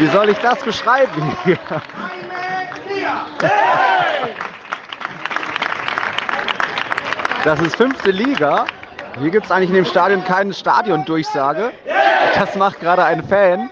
[0.00, 1.36] Wie soll ich das beschreiben?
[7.44, 8.64] Das ist fünfte Liga.
[9.18, 11.72] Hier gibt es eigentlich in dem Stadion keine Stadiondurchsage.
[12.34, 13.68] Das macht gerade ein Fan.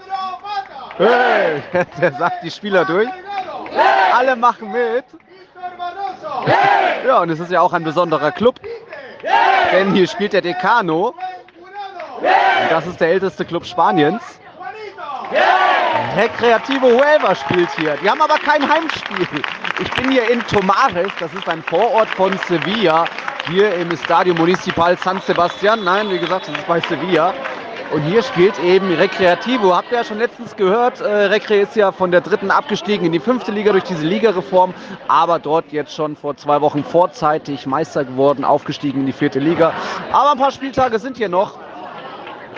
[0.97, 1.63] Hey,
[1.99, 3.09] der sagt die Spieler durch.
[4.15, 5.05] Alle machen mit.
[7.07, 8.59] Ja, und es ist ja auch ein besonderer Club.
[9.71, 11.15] Denn hier spielt der Decano.
[12.17, 14.21] Und das ist der älteste Club Spaniens.
[16.15, 17.95] Recreativo Huelva spielt hier.
[18.01, 19.27] Die haben aber kein Heimspiel.
[19.79, 23.05] Ich bin hier in Tomares, das ist ein Vorort von Sevilla,
[23.49, 25.83] hier im Estadio Municipal San Sebastian.
[25.83, 27.33] Nein, wie gesagt, das ist bei Sevilla.
[27.91, 29.75] Und hier spielt eben Recreativo.
[29.75, 33.11] Habt ihr ja schon letztens gehört, äh, Recre ist ja von der dritten abgestiegen in
[33.11, 34.75] die fünfte Liga durch diese Ligareform,
[35.07, 39.73] aber dort jetzt schon vor zwei Wochen vorzeitig Meister geworden, aufgestiegen in die vierte Liga.
[40.11, 41.57] Aber ein paar Spieltage sind hier noch.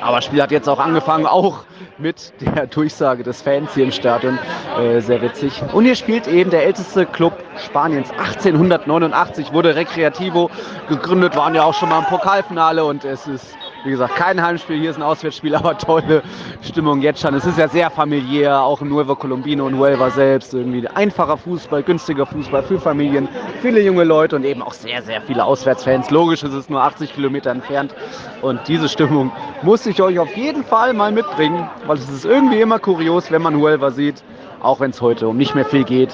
[0.02, 1.63] Aber das Spiel hat jetzt auch angefangen, auch
[1.99, 4.38] mit der Durchsage des Fans hier im Stadion.
[4.80, 5.61] Äh, sehr witzig.
[5.73, 8.09] Und hier spielt eben der älteste Club Spaniens.
[8.11, 10.49] 1889 wurde Recreativo
[10.89, 14.79] gegründet, waren ja auch schon mal im Pokalfinale und es ist wie gesagt, kein Heimspiel,
[14.79, 16.23] hier ist ein Auswärtsspiel, aber tolle
[16.61, 17.33] Stimmung jetzt schon.
[17.33, 20.53] Es ist ja sehr familiär, auch in Nuevo Colombino und Huelva selbst.
[20.53, 23.27] Irgendwie einfacher Fußball, günstiger Fußball für Familien,
[23.61, 26.09] viele junge Leute und eben auch sehr, sehr viele Auswärtsfans.
[26.11, 27.95] Logisch ist es nur 80 Kilometer entfernt.
[28.41, 32.61] Und diese Stimmung muss ich euch auf jeden Fall mal mitbringen, weil es ist irgendwie
[32.61, 34.23] immer kurios, wenn man Huelva sieht,
[34.61, 36.11] auch wenn es heute um nicht mehr viel geht.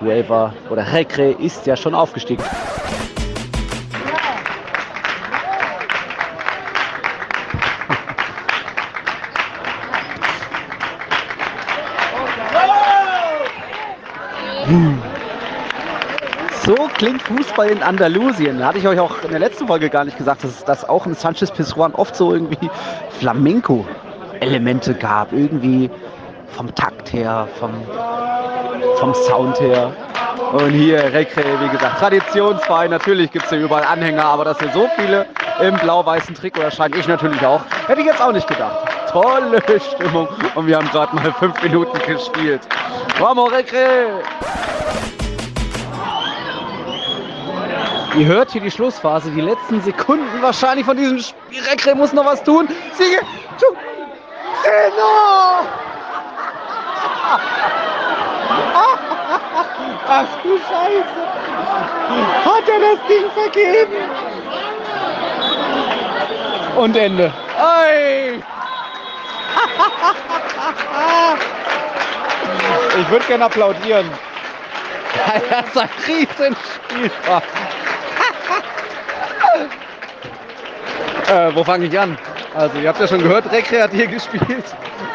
[0.00, 2.44] Huelva oder Recre ist ja schon aufgestiegen.
[16.64, 18.58] So klingt Fußball in Andalusien.
[18.58, 20.86] Da hatte ich euch auch in der letzten Folge gar nicht gesagt, dass es das
[20.86, 22.68] auch in Sanchez Pizjuan oft so irgendwie
[23.18, 25.32] Flamenco-Elemente gab.
[25.32, 25.88] Irgendwie
[26.52, 27.70] vom Takt her, vom,
[28.96, 29.90] vom Sound her.
[30.52, 32.90] Und hier Recre, wie gesagt, Traditionsverein.
[32.90, 35.24] Natürlich gibt es hier überall Anhänger, aber dass hier so viele
[35.60, 37.62] im blau-weißen Trikot erscheinen, ich natürlich auch.
[37.86, 38.86] Hätte ich jetzt auch nicht gedacht.
[39.10, 39.62] Tolle
[39.94, 40.28] Stimmung.
[40.54, 42.60] Und wir haben gerade mal fünf Minuten gespielt.
[43.18, 44.22] Vamos, Recre!
[48.16, 51.60] Ihr hört hier die Schlussphase, die letzten Sekunden wahrscheinlich von diesem Spiel.
[51.64, 52.68] Recre muss noch was tun.
[52.92, 53.20] Siege!
[54.62, 55.02] Zeno!
[60.08, 61.20] Ach du Scheiße!
[62.44, 64.10] Hat er das Ding vergeben?
[66.76, 67.32] Und Ende.
[67.58, 68.40] Ei!
[73.00, 74.10] Ich würde gerne applaudieren.
[75.50, 77.10] Das ist ein Riesenspiel.
[81.28, 82.16] äh, wo fange ich an?
[82.54, 84.64] Also, ihr habt ja schon gehört, Rekreat hier gespielt.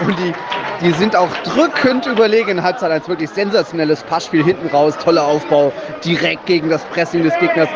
[0.02, 0.34] Und die,
[0.82, 2.92] die sind auch drückend überlegen in Halbzeit.
[2.92, 5.72] Ein wirklich sensationelles Passspiel hinten raus, toller Aufbau,
[6.04, 7.70] direkt gegen das Pressing des Gegners.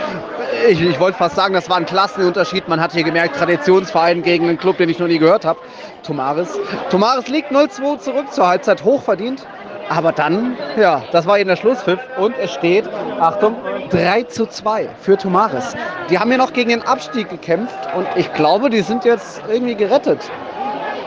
[0.65, 2.67] Ich, ich wollte fast sagen, das war ein Klassenunterschied.
[2.67, 5.59] Man hat hier gemerkt, Traditionsverein gegen einen Club, den ich noch nie gehört habe.
[6.03, 6.57] Tomaris.
[6.89, 9.45] Tomaris liegt 0-2 zurück zur Halbzeit, hochverdient.
[9.89, 13.55] Aber dann, ja, das war eben der Schlusspfiff und es steht, Achtung,
[13.89, 15.75] 3 zu 2 für Tomaris.
[16.09, 19.75] Die haben ja noch gegen den Abstieg gekämpft und ich glaube, die sind jetzt irgendwie
[19.75, 20.19] gerettet.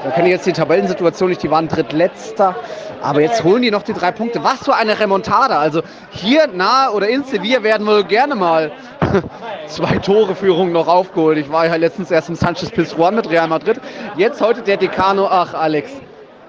[0.03, 2.55] Da kenne ich jetzt die Tabellensituation nicht, die waren drittletzter.
[3.03, 4.43] Aber jetzt holen die noch die drei Punkte.
[4.45, 5.59] Was für eine Remontada.
[5.59, 8.73] Also hier nahe oder in Sevilla werden wohl gerne mal
[9.67, 11.39] zwei Tore Führung noch aufgeholt.
[11.39, 13.81] Ich war ja letztens erst im Sanchez Pizjuan mit Real Madrid.
[14.17, 15.27] Jetzt heute der Decano.
[15.27, 15.91] Ach, Alex.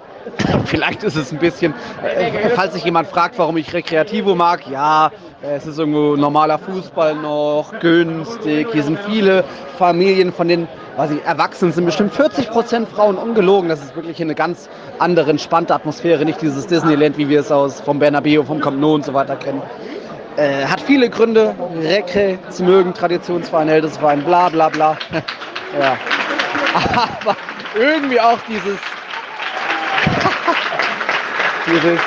[0.65, 1.73] Vielleicht ist es ein bisschen,
[2.03, 5.11] äh, falls sich jemand fragt, warum ich Recreativo mag, ja,
[5.41, 8.67] äh, es ist irgendwo normaler Fußball noch, günstig.
[8.71, 9.43] Hier sind viele
[9.79, 10.67] Familien von den
[10.97, 13.69] weiß ich, Erwachsenen sind bestimmt 40 Prozent Frauen, ungelogen.
[13.69, 14.69] Das ist wirklich eine ganz
[14.99, 18.93] andere, entspannte Atmosphäre, nicht dieses Disneyland, wie wir es aus vom Bernabeu, vom Camp Nou
[18.95, 19.61] und so weiter kennen.
[20.41, 24.97] Äh, hat viele Gründe, Recre zu mögen, Traditionsverein, ältestes Verein, bla bla bla.
[25.79, 25.95] ja.
[26.95, 27.37] Aber
[27.75, 28.77] irgendwie auch dieses
[31.67, 31.99] dieses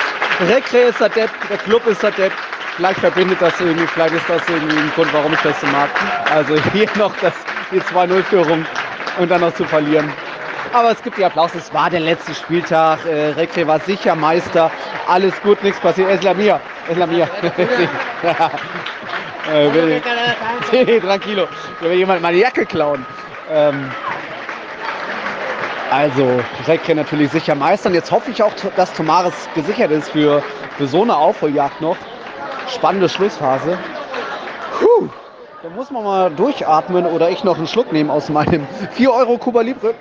[0.49, 2.33] Recre ist der Depp, der Club ist der Depp.
[2.75, 5.89] Vielleicht verbindet das irgendwie, vielleicht ist das irgendwie ein Grund, warum ich das so mag.
[6.29, 7.33] Also hier noch das,
[7.71, 8.65] die 2-0-Führung
[9.17, 10.11] und dann noch zu verlieren.
[10.73, 13.05] Aber es gibt die Applaus, es war der letzte Spieltag.
[13.05, 14.71] Äh, Recre war sicher Meister.
[15.07, 16.09] Alles gut, nichts passiert.
[16.09, 16.59] Eslamir,
[16.89, 17.27] Eslamir.
[18.23, 18.51] ja.
[19.53, 20.01] äh, will,
[20.71, 21.47] sí, tranquilo.
[21.79, 23.05] Da will jemand meine Jacke klauen.
[23.51, 23.91] Ähm,
[25.91, 27.93] also Recke natürlich sicher meistern.
[27.93, 30.43] Jetzt hoffe ich auch, dass Tomaris gesichert ist für,
[30.77, 31.95] für so eine Aufholjagd noch.
[32.67, 33.77] Spannende Schlussphase.
[34.79, 35.07] Puh,
[35.63, 39.37] da muss man mal durchatmen oder ich noch einen Schluck nehmen aus meinem 4 Euro
[39.37, 39.93] Cuba Libre.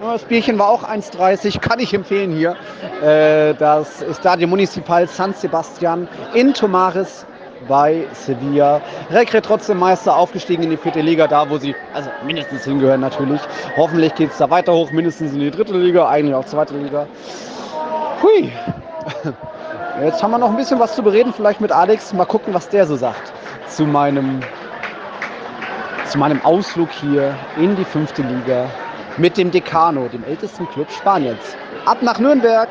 [0.00, 2.56] Das Bierchen war auch 1,30, kann ich empfehlen hier.
[3.02, 7.24] Äh, das Stadio Municipal San Sebastian in Tomares
[7.68, 8.80] bei Sevilla.
[9.10, 13.40] Recre trotzdem Meister, aufgestiegen in die vierte Liga, da wo sie also mindestens hingehören natürlich.
[13.76, 17.06] Hoffentlich geht es da weiter hoch, mindestens in die dritte Liga, eigentlich auch zweite Liga.
[18.22, 18.52] Hui.
[20.02, 22.12] Jetzt haben wir noch ein bisschen was zu bereden, vielleicht mit Alex.
[22.12, 23.32] Mal gucken, was der so sagt
[23.68, 24.40] zu meinem,
[26.06, 28.66] zu meinem Ausflug hier in die fünfte Liga
[29.18, 31.40] mit dem Decano, dem ältesten Club Spaniens.
[31.84, 32.68] Ab nach Nürnberg.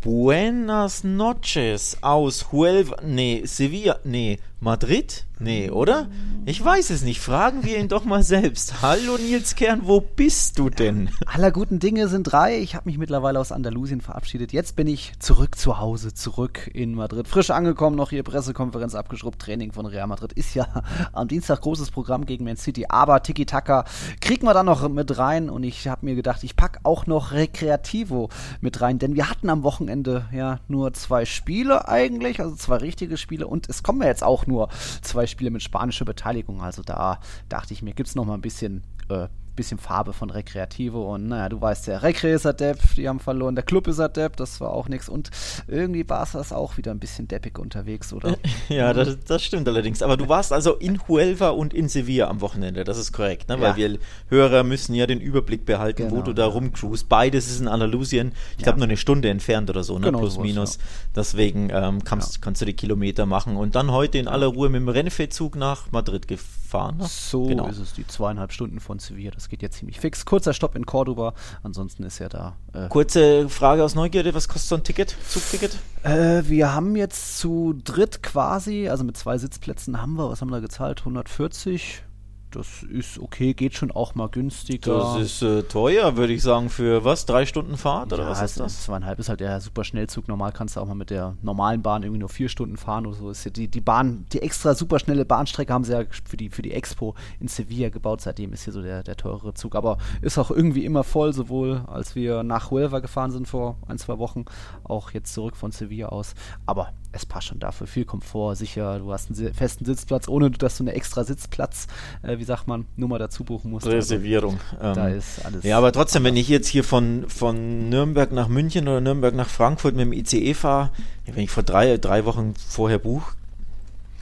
[0.00, 5.26] Buenas noches aus Huelva, nee, Sevilla, nee, Madrid?
[5.42, 6.06] Nee, oder?
[6.44, 7.20] Ich weiß es nicht.
[7.20, 8.82] Fragen wir ihn doch mal selbst.
[8.82, 11.08] Hallo Nils Kern, wo bist du denn?
[11.24, 12.58] Aller guten Dinge sind drei.
[12.58, 14.52] Ich habe mich mittlerweile aus Andalusien verabschiedet.
[14.52, 17.26] Jetzt bin ich zurück zu Hause, zurück in Madrid.
[17.26, 19.40] Frisch angekommen, noch hier Pressekonferenz abgeschrubbt.
[19.40, 20.66] Training von Real Madrid ist ja
[21.12, 22.86] am Dienstag großes Programm gegen Man City.
[22.90, 23.84] Aber Tiki-Taka
[24.20, 25.48] kriegen wir dann noch mit rein.
[25.48, 28.28] Und ich habe mir gedacht, ich packe auch noch Recreativo
[28.60, 28.98] mit rein.
[28.98, 33.46] Denn wir hatten am Wochenende ja nur zwei Spiele eigentlich, also zwei richtige Spiele.
[33.46, 34.68] Und es kommen ja jetzt auch nur
[35.00, 36.62] zwei Spiele mit spanischer Beteiligung.
[36.62, 40.30] Also da dachte ich mir, gibt es noch mal ein bisschen äh, bisschen Farbe von
[40.30, 43.98] Recreativo und naja, du weißt ja, Recre ist Depp, die haben verloren, der Club ist
[43.98, 45.30] Depp, das war auch nichts und
[45.66, 48.36] irgendwie war es das auch wieder ein bisschen deppig unterwegs, oder?
[48.68, 52.40] Ja, das, das, stimmt allerdings, aber du warst also in Huelva und in Sevilla am
[52.40, 53.60] Wochenende, das ist korrekt, ne?
[53.60, 53.76] weil ja.
[53.76, 53.98] wir
[54.28, 56.18] Hörer müssen ja den Überblick behalten, genau.
[56.18, 58.64] wo du da rumcruist, beides ist in Andalusien, ich ja.
[58.64, 60.06] glaube nur eine Stunde entfernt oder so, ne?
[60.06, 60.82] Genau plus sowas, minus, ja.
[61.16, 64.80] deswegen ähm, kannst, kannst du die Kilometer machen und dann heute in aller Ruhe mit
[64.80, 66.59] dem Rennfeldzug nach Madrid gefahren.
[66.92, 67.06] Ne?
[67.08, 67.66] So genau.
[67.66, 70.24] ist es, die zweieinhalb Stunden von Sevilla, das geht ja ziemlich fix.
[70.24, 72.56] Kurzer Stopp in Cordoba, ansonsten ist ja da.
[72.72, 75.78] Äh Kurze Frage aus Neugierde: Was kostet so ein Ticket, Zugticket?
[76.02, 80.48] Äh, wir haben jetzt zu dritt quasi, also mit zwei Sitzplätzen haben wir, was haben
[80.48, 81.00] wir da gezahlt?
[81.00, 82.02] 140
[82.50, 84.98] das ist okay, geht schon auch mal günstiger.
[84.98, 87.26] Das ist äh, teuer, würde ich sagen, für was?
[87.26, 88.84] Drei Stunden Fahrt oder ja, was ist das?
[88.84, 90.28] Zweieinhalb ist halt der super Schnellzug.
[90.28, 93.16] Normal kannst du auch mal mit der normalen Bahn irgendwie nur vier Stunden fahren oder
[93.16, 93.30] so.
[93.30, 96.50] Ist ja die, die Bahn, die extra super schnelle Bahnstrecke haben sie ja für die,
[96.50, 98.20] für die Expo in Sevilla gebaut.
[98.20, 99.74] Seitdem ist hier so der, der teurere Zug.
[99.76, 103.98] Aber ist auch irgendwie immer voll, sowohl als wir nach Huelva gefahren sind vor ein,
[103.98, 104.44] zwei Wochen,
[104.84, 106.34] auch jetzt zurück von Sevilla aus.
[106.66, 107.86] Aber es passt schon dafür.
[107.86, 108.98] Viel Komfort, sicher.
[108.98, 111.86] Du hast einen festen Sitzplatz, ohne dass du eine extra Sitzplatz,
[112.22, 113.86] äh, wie sagt man, Nummer dazu buchen musst.
[113.86, 114.58] Reservierung.
[114.78, 115.64] Also, da ähm, ist alles.
[115.64, 119.48] Ja, aber trotzdem, wenn ich jetzt hier von, von Nürnberg nach München oder Nürnberg nach
[119.48, 120.90] Frankfurt mit dem ICE fahre,
[121.26, 123.32] wenn ich vor drei, drei Wochen vorher buche,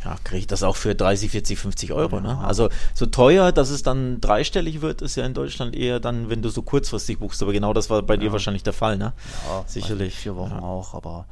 [0.08, 2.20] ja, kriege ich das auch für 30, 40, 50 Euro.
[2.20, 2.38] Ne?
[2.38, 6.40] Also so teuer, dass es dann dreistellig wird, ist ja in Deutschland eher dann, wenn
[6.40, 7.42] du so kurzfristig buchst.
[7.42, 8.20] Aber genau das war bei ja.
[8.20, 9.12] dir wahrscheinlich der Fall, ne?
[9.46, 10.14] Ja, sicherlich.
[10.14, 10.62] Vier Wochen ja.
[10.62, 11.26] auch, aber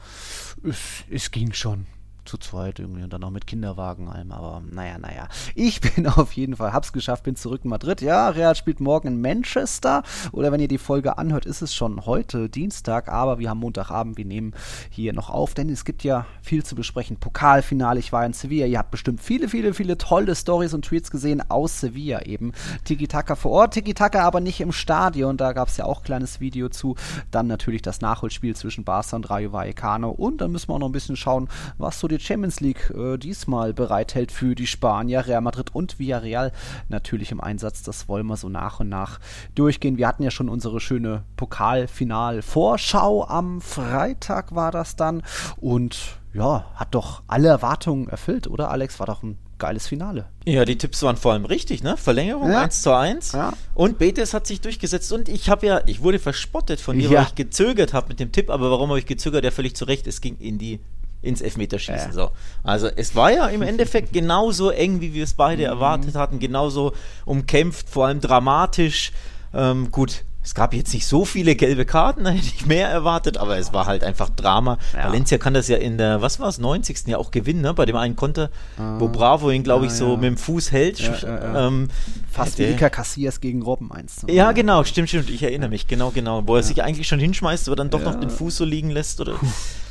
[0.63, 0.77] es,
[1.11, 1.87] es ging schon
[2.27, 4.33] zu zweit irgendwie und dann auch mit Kinderwagen allem.
[4.33, 5.29] Aber naja, naja.
[5.55, 8.01] Ich bin auf jeden Fall, hab's geschafft, bin zurück in Madrid.
[8.01, 10.03] Ja, Real spielt morgen in Manchester.
[10.33, 13.09] Oder wenn ihr die Folge anhört, ist es schon heute Dienstag.
[13.09, 14.53] Aber wir haben Montagabend, wir nehmen
[14.91, 17.17] hier noch auf, denn es gibt ja viel zu besprechen.
[17.17, 18.67] Pokalfinale, ich war in Sevilla.
[18.67, 22.53] Ihr habt bestimmt viele, viele, viele tolle Stories und Tweets gesehen aus Sevilla eben.
[22.85, 25.37] Tiki-Taka vor Ort, Tiki-Taka aber nicht im Stadion.
[25.37, 26.97] Da gab es ja auch ein kleines Video zu.
[27.31, 30.11] Dann natürlich das Nachholspiel zwischen Barca und Rayo Vallecano.
[30.11, 33.17] Und dann müssen wir auch noch ein bisschen schauen, was so die Champions League äh,
[33.17, 35.27] diesmal bereithält für die Spanier.
[35.27, 36.53] Real Madrid und Villarreal
[36.89, 37.83] natürlich im Einsatz.
[37.83, 39.19] Das wollen wir so nach und nach
[39.55, 39.97] durchgehen.
[39.99, 45.23] Wir hatten ja schon unsere schöne Pokalfinal-Vorschau am Freitag war das dann.
[45.57, 49.01] Und ja, hat doch alle Erwartungen erfüllt, oder Alex?
[49.01, 50.27] War doch ein geiles Finale.
[50.45, 51.97] Ja, die Tipps waren vor allem richtig, ne?
[51.97, 52.63] Verlängerung ja.
[52.63, 53.33] 1 zu 1.
[53.33, 53.53] Ja.
[53.75, 55.13] Und Betis hat sich durchgesetzt.
[55.13, 57.19] Und ich habe ja, ich wurde verspottet von dir, ja.
[57.21, 58.51] weil ich gezögert habe mit dem Tipp.
[58.51, 59.45] Aber warum habe ich gezögert?
[59.45, 60.07] Ja, völlig zu Recht.
[60.07, 60.81] Es ging in die
[61.27, 62.11] ins Elfmeterschießen.
[62.11, 62.15] Äh.
[62.15, 62.31] So.
[62.63, 65.69] Also es war ja im Endeffekt genauso eng, wie wir es beide mhm.
[65.69, 66.93] erwartet hatten, genauso
[67.25, 69.13] umkämpft, vor allem dramatisch.
[69.53, 73.37] Ähm, gut, es gab jetzt nicht so viele gelbe Karten, da hätte ich mehr erwartet,
[73.37, 74.79] aber es war halt einfach Drama.
[74.95, 75.09] Ja.
[75.09, 77.09] Valencia kann das ja in der, was war es, 90.
[77.09, 77.75] ja auch gewinnen, ne?
[77.75, 78.95] bei dem einen Konter, ah.
[79.01, 80.17] wo Bravo ihn, glaube ich, ja, so ja.
[80.17, 81.03] mit dem Fuß hält.
[81.27, 81.89] Ähm,
[82.31, 84.27] Fast wie Iker Cassias gegen Robben 1.
[84.29, 86.47] Ja, genau, stimmt, stimmt, ich erinnere mich, genau, genau.
[86.47, 89.21] Wo er sich eigentlich schon hinschmeißt, aber dann doch noch den Fuß so liegen lässt.
[89.21, 89.35] Oder?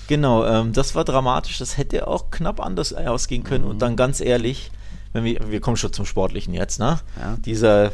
[0.07, 1.57] Genau, ähm, das war dramatisch.
[1.57, 3.63] Das hätte auch knapp anders ausgehen können.
[3.63, 3.71] Mhm.
[3.71, 4.71] Und dann ganz ehrlich,
[5.13, 6.99] wenn wir, wir kommen schon zum Sportlichen jetzt, ne?
[7.19, 7.37] Ja.
[7.45, 7.91] Dieser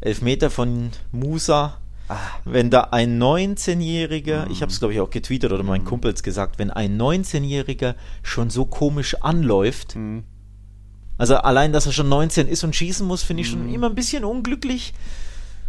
[0.00, 1.78] Elfmeter von Musa,
[2.08, 2.16] ah.
[2.44, 4.52] wenn da ein 19-Jähriger, mhm.
[4.52, 5.88] ich habe es glaube ich auch getweetet oder meinen mhm.
[5.88, 10.24] Kumpels gesagt, wenn ein 19-Jähriger schon so komisch anläuft, mhm.
[11.18, 13.74] also allein, dass er schon 19 ist und schießen muss, finde ich schon mhm.
[13.74, 14.94] immer ein bisschen unglücklich.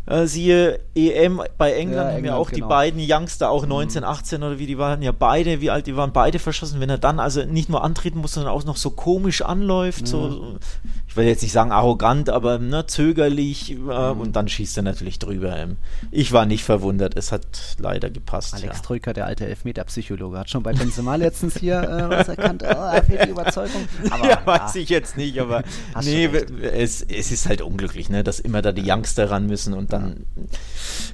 [0.07, 2.65] Äh, siehe EM bei England, ja, haben England, ja auch genau.
[2.65, 4.09] die beiden Youngster, auch 19, mhm.
[4.09, 6.79] 18 oder wie die waren, ja beide, wie alt die waren, beide verschossen.
[6.79, 10.05] Wenn er dann also nicht nur antreten muss, sondern auch noch so komisch anläuft, mhm.
[10.07, 10.57] so,
[11.07, 14.21] ich will jetzt nicht sagen arrogant, aber ne, zögerlich äh, mhm.
[14.21, 15.55] und dann schießt er natürlich drüber.
[15.55, 15.77] Ähm.
[16.09, 18.55] Ich war nicht verwundert, es hat leider gepasst.
[18.55, 18.81] Alex ja.
[18.81, 23.03] Troika, der alte Elfmeter-Psychologe, hat schon bei Benzema letztens hier äh, was erkannt, oh, er
[23.03, 23.87] fehlt die Überzeugung.
[24.09, 25.63] Aber, ja, weiß ich jetzt nicht, aber
[26.01, 29.91] nee, es, es ist halt unglücklich, ne, dass immer da die Youngster ran müssen und
[29.93, 30.00] dann,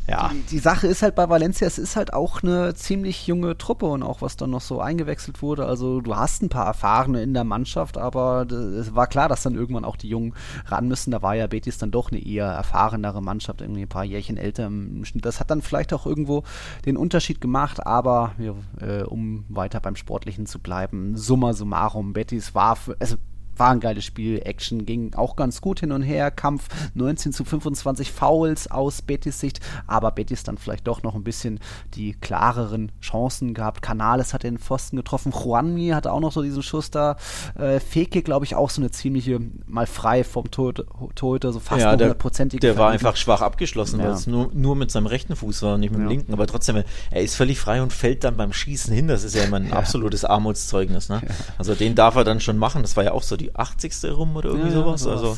[0.08, 0.29] ja.
[0.34, 3.88] Die, die, Sache ist halt bei Valencia, es ist halt auch eine ziemlich junge Truppe
[3.88, 5.65] und auch was dann noch so eingewechselt wurde.
[5.65, 9.56] Also du hast ein paar Erfahrene in der Mannschaft, aber es war klar, dass dann
[9.56, 10.34] irgendwann auch die Jungen
[10.65, 11.12] ran müssen.
[11.12, 14.70] Da war ja Betis dann doch eine eher erfahrenere Mannschaft, irgendwie ein paar Jährchen älter.
[15.15, 16.44] Das hat dann vielleicht auch irgendwo
[16.86, 18.53] den Unterschied gemacht, aber ja,
[18.86, 23.17] äh, um weiter beim Sportlichen zu bleiben, summa summarum, Betis war, für, also
[23.59, 24.41] war ein geiles Spiel.
[24.43, 26.31] Action ging auch ganz gut hin und her.
[26.31, 31.23] Kampf 19 zu 25 Fouls aus Betis Sicht, aber Betis dann vielleicht doch noch ein
[31.23, 31.59] bisschen
[31.93, 33.81] die klareren Chancen gehabt.
[33.81, 35.31] Canales hat den Pfosten getroffen.
[35.31, 37.17] Juanmi hatte auch noch so diesen Schuss da.
[37.55, 41.91] Äh, Feke, glaube ich, auch so eine ziemliche, mal frei vom Torhüter, so fast ja,
[41.91, 42.59] hundertprozentig.
[42.59, 44.07] Der, der war einfach schwach abgeschlossen, ja.
[44.07, 46.09] weil es nur, nur mit seinem rechten Fuß war, nicht mit dem ja.
[46.09, 46.33] linken.
[46.33, 49.07] Aber trotzdem, er ist völlig frei und fällt dann beim Schießen hin.
[49.07, 49.73] Das ist ja immer ein ja.
[49.73, 51.09] absolutes Armutszeugnis.
[51.09, 51.21] Ne?
[51.57, 52.81] Also den darf er dann schon machen.
[52.81, 53.94] Das war ja auch so die 80.
[54.12, 55.01] rum oder irgendwie ja, sowas.
[55.01, 55.20] sowas.
[55.22, 55.38] Also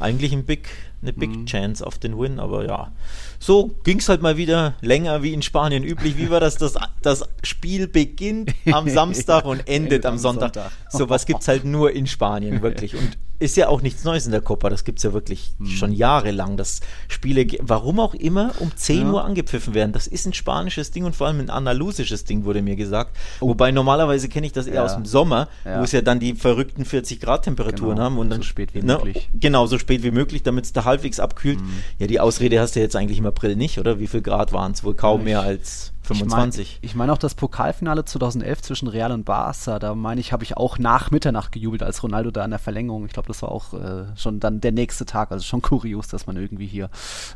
[0.00, 0.68] eigentlich ein Big,
[1.02, 1.46] eine Big mhm.
[1.46, 2.92] Chance auf den Win, aber ja.
[3.38, 6.16] So ging es halt mal wieder länger wie in Spanien üblich.
[6.16, 6.56] Wie war das?
[6.56, 10.54] Das, das Spiel beginnt am Samstag und endet am Sonntag.
[10.54, 10.72] Sonntag.
[10.90, 12.94] Sowas gibt es halt nur in Spanien, wirklich.
[12.98, 14.68] Und ist ja auch nichts Neues in der Copa.
[14.68, 15.66] Das gibt es ja wirklich mhm.
[15.66, 19.12] schon jahrelang, dass Spiele, warum auch immer, um 10 ja.
[19.12, 19.92] Uhr angepfiffen werden.
[19.92, 23.16] Das ist ein spanisches Ding und vor allem ein andalusisches Ding, wurde mir gesagt.
[23.40, 23.48] Oh.
[23.48, 24.84] Wobei normalerweise kenne ich das eher ja.
[24.84, 25.80] aus dem Sommer, ja.
[25.80, 28.04] wo es ja dann die verrückten 40 Grad Temperaturen genau.
[28.04, 28.18] haben.
[28.18, 29.30] Und dann, so spät wie ne, möglich.
[29.34, 31.60] Genau, so spät wie möglich, damit es da halbwegs abkühlt.
[31.60, 31.82] Mhm.
[31.98, 34.00] Ja, die Ausrede hast du jetzt eigentlich im April nicht, oder?
[34.00, 34.82] Wie viel Grad waren es?
[34.82, 36.78] Wohl kaum mehr als 25.
[36.82, 39.78] Ich meine mein auch das Pokalfinale 2011 zwischen Real und Barca.
[39.78, 43.06] Da meine ich, habe ich auch nach Mitternacht gejubelt, als Ronaldo da in der Verlängerung.
[43.06, 45.30] Ich glaube, das war auch äh, schon dann der nächste Tag.
[45.32, 46.90] Also schon kurios, dass man irgendwie hier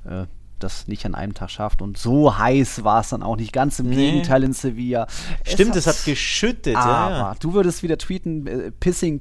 [0.04, 0.26] äh,
[0.58, 1.82] das nicht an einem Tag schafft.
[1.82, 3.52] Und so heiß war es dann auch nicht.
[3.52, 3.96] Ganz im nee.
[3.96, 5.06] Gegenteil in Sevilla.
[5.44, 6.76] Stimmt, es hat, es hat geschüttet.
[6.76, 7.34] Aber ja, ja.
[7.40, 9.20] du würdest wieder tweeten, äh, Pissing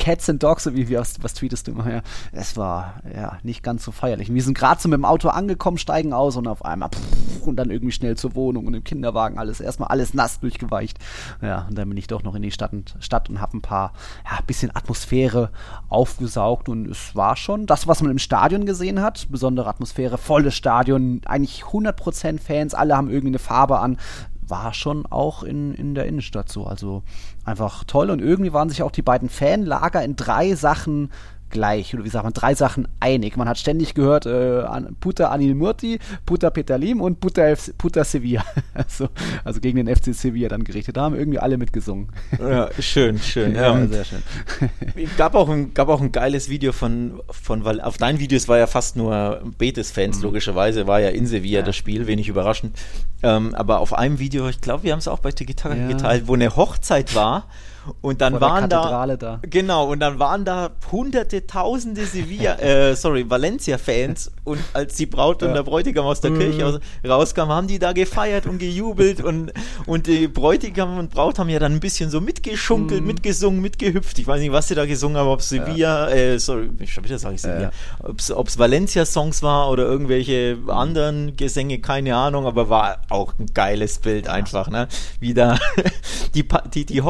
[0.00, 1.92] Cats and Dogs, wie, wie was, was tweetest du immer?
[1.92, 2.00] Ja,
[2.32, 4.32] es war ja nicht ganz so feierlich.
[4.32, 7.56] Wir sind gerade so mit dem Auto angekommen, steigen aus und auf einmal pff, und
[7.56, 10.98] dann irgendwie schnell zur Wohnung und im Kinderwagen alles erstmal alles nass durchgeweicht.
[11.42, 13.60] Ja, und dann bin ich doch noch in die Stadt und, Stadt und habe ein
[13.60, 13.92] paar,
[14.24, 15.50] ja, bisschen Atmosphäre
[15.90, 19.28] aufgesaugt und es war schon das, was man im Stadion gesehen hat.
[19.30, 23.98] Besondere Atmosphäre, volles Stadion, eigentlich 100% Fans, alle haben irgendwie eine Farbe an
[24.50, 26.66] war schon auch in, in der Innenstadt so.
[26.66, 27.02] Also
[27.44, 31.10] einfach toll und irgendwie waren sich auch die beiden Fanlager in drei Sachen
[31.50, 33.36] gleich, oder wie sagt man, drei Sachen einig.
[33.36, 34.64] Man hat ständig gehört, äh,
[35.00, 38.44] Puta Anil Murti, Puta Petalim und Puta, Puta Sevilla.
[38.74, 39.08] also,
[39.44, 40.96] also gegen den FC Sevilla dann gerichtet.
[40.96, 42.08] Da haben irgendwie alle mitgesungen.
[42.38, 43.54] ja, schön, schön.
[43.54, 44.22] ja, ähm, sehr schön.
[45.16, 48.58] gab, auch ein, gab auch ein geiles Video von, von weil auf deinen Videos war
[48.58, 50.22] ja fast nur Betis-Fans, mhm.
[50.22, 51.64] logischerweise, war ja in Sevilla ja.
[51.64, 52.76] das Spiel, wenig überraschend.
[53.22, 55.88] Ähm, aber auf einem Video, ich glaube, wir haben es auch bei Tiki ja.
[55.88, 57.46] geteilt, wo eine Hochzeit war
[58.00, 63.28] und dann waren da, da, Genau, und dann waren da hunderte, tausende Sevilla, äh, sorry,
[63.28, 65.48] Valencia-Fans und als die Braut ja.
[65.48, 66.38] und der Bräutigam aus der mhm.
[66.38, 69.52] Kirche rauskamen, haben die da gefeiert und gejubelt und,
[69.86, 73.06] und die Bräutigam und Braut haben ja dann ein bisschen so mitgeschunkelt, mhm.
[73.06, 74.18] mitgesungen, mitgehüpft.
[74.18, 76.14] Ich weiß nicht, was sie da gesungen haben, ob Sevilla, ja.
[76.14, 77.72] äh, sorry, schon wieder sage ich Sevilla,
[78.02, 78.36] ja.
[78.36, 80.70] ob es Valencia-Songs war oder irgendwelche mhm.
[80.70, 84.88] anderen Gesänge, keine Ahnung, aber war auch ein geiles Bild einfach, ne?
[85.18, 85.58] Wie da
[86.34, 87.02] die, die, die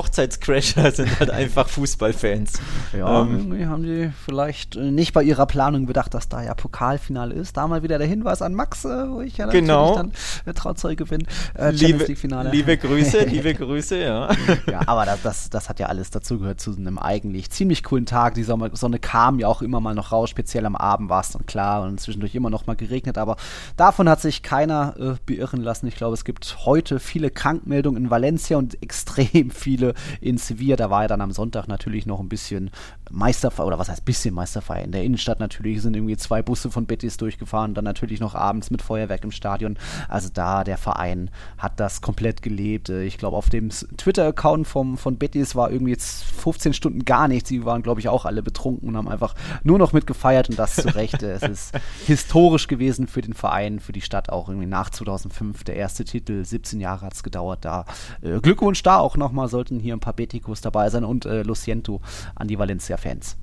[0.61, 2.52] Hochzeitscrasher sind halt einfach Fußballfans.
[2.97, 7.35] Ja, ähm, irgendwie haben die vielleicht nicht bei ihrer Planung bedacht, dass da ja Pokalfinale
[7.35, 7.57] ist.
[7.57, 9.97] Da mal wieder der Hinweis an Max, äh, wo ich ja natürlich genau.
[9.97, 10.12] dann
[10.47, 11.26] äh, Trauzeuge bin.
[11.55, 12.05] Äh, liebe,
[12.50, 14.31] liebe Grüße, liebe Grüße, ja.
[14.71, 18.35] ja, aber das, das, das, hat ja alles dazugehört zu einem eigentlich ziemlich coolen Tag.
[18.35, 21.31] Die Sonne, Sonne kam ja auch immer mal noch raus, speziell am Abend war es
[21.31, 23.37] dann klar und zwischendurch immer noch mal geregnet, aber
[23.76, 25.87] davon hat sich keiner äh, beirren lassen.
[25.87, 30.76] Ich glaube, es gibt heute viele Krankmeldungen in Valencia und extrem viele in Sevilla.
[30.76, 32.71] Da war ja dann am Sonntag natürlich noch ein bisschen
[33.11, 34.85] Meisterfeier, oder was heißt bisschen Meisterfeier?
[34.85, 38.71] In der Innenstadt natürlich sind irgendwie zwei Busse von Betis durchgefahren, dann natürlich noch abends
[38.71, 39.78] mit Feuerwerk im Stadion.
[40.09, 42.88] Also da, der Verein hat das komplett gelebt.
[42.88, 47.49] Äh, ich glaube, auf dem Twitter-Account von Betis war irgendwie jetzt 15 Stunden gar nichts.
[47.49, 50.76] Sie waren, glaube ich, auch alle betrunken und haben einfach nur noch mitgefeiert und das
[50.76, 51.23] zu Recht.
[51.23, 55.76] es ist historisch gewesen für den Verein, für die Stadt auch irgendwie nach 2005 der
[55.76, 56.45] erste Titel.
[56.45, 57.85] 17 Jahre hat es gedauert da.
[58.23, 62.01] Äh, Glückwunsch da auch nochmal, sollten hier ein paar Beticos dabei sein und äh, Luciento
[62.35, 63.37] an die Valencia Fans.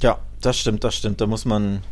[0.00, 1.20] Ja, das stimmt, das stimmt.
[1.20, 1.82] Da muss man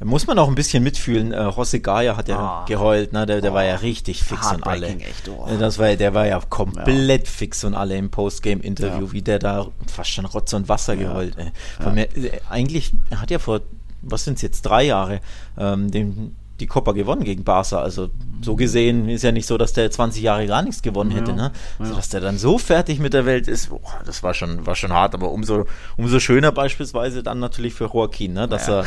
[0.00, 1.32] Muss man auch ein bisschen mitfühlen.
[1.32, 2.66] Äh, José Gaia hat ja oh.
[2.66, 3.26] geheult, ne?
[3.26, 3.54] Der, der oh.
[3.54, 4.86] war ja richtig fix und alle.
[4.86, 5.46] Echt, oh.
[5.58, 7.30] Das war, der war ja komplett ja.
[7.30, 9.12] fix und alle im Postgame-Interview, ja.
[9.12, 11.08] wie der da fast schon Rotz und Wasser ja.
[11.08, 11.36] geheult.
[11.36, 11.92] Ey.
[11.92, 13.62] Mir, äh, eigentlich hat ja vor,
[14.02, 15.20] was sind es jetzt, drei Jahre,
[15.58, 17.80] ähm, den die Copa gewonnen gegen Barca.
[17.80, 18.10] Also
[18.42, 21.30] so gesehen ist ja nicht so, dass der 20 Jahre gar nichts gewonnen hätte.
[21.30, 21.52] Ja, ne?
[21.78, 24.74] Also, dass der dann so fertig mit der Welt ist, boah, das war schon, war
[24.74, 25.14] schon hart.
[25.14, 28.48] Aber umso, umso schöner beispielsweise dann natürlich für Joaquin, ne?
[28.48, 28.84] dass ja.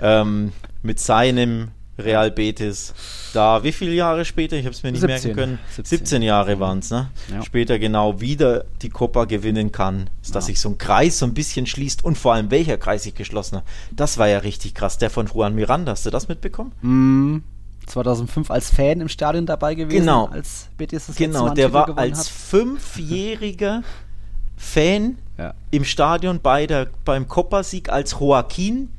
[0.00, 0.52] er ähm,
[0.82, 1.68] mit seinem
[2.00, 2.94] Real Betis.
[3.32, 6.22] Da, wie viele Jahre später, ich habe es mir nicht 17, merken können, 17, 17
[6.22, 7.10] Jahre waren es, ne?
[7.30, 7.42] Ja.
[7.42, 10.40] Später genau wieder die Copa gewinnen kann, dass ja.
[10.40, 13.58] sich so ein Kreis so ein bisschen schließt und vor allem welcher Kreis sich geschlossen
[13.58, 13.64] hat.
[13.92, 14.98] Das war ja richtig krass.
[14.98, 16.72] Der von Juan Miranda, hast du das mitbekommen?
[16.82, 17.38] Mm.
[17.86, 20.26] 2005 als Fan im Stadion dabei gewesen, genau.
[20.26, 22.26] als Betis das Genau, Mal der war als hat.
[22.28, 23.82] fünfjähriger
[24.56, 25.54] Fan ja.
[25.70, 28.90] im Stadion bei der, beim Copa-Sieg, als Joaquin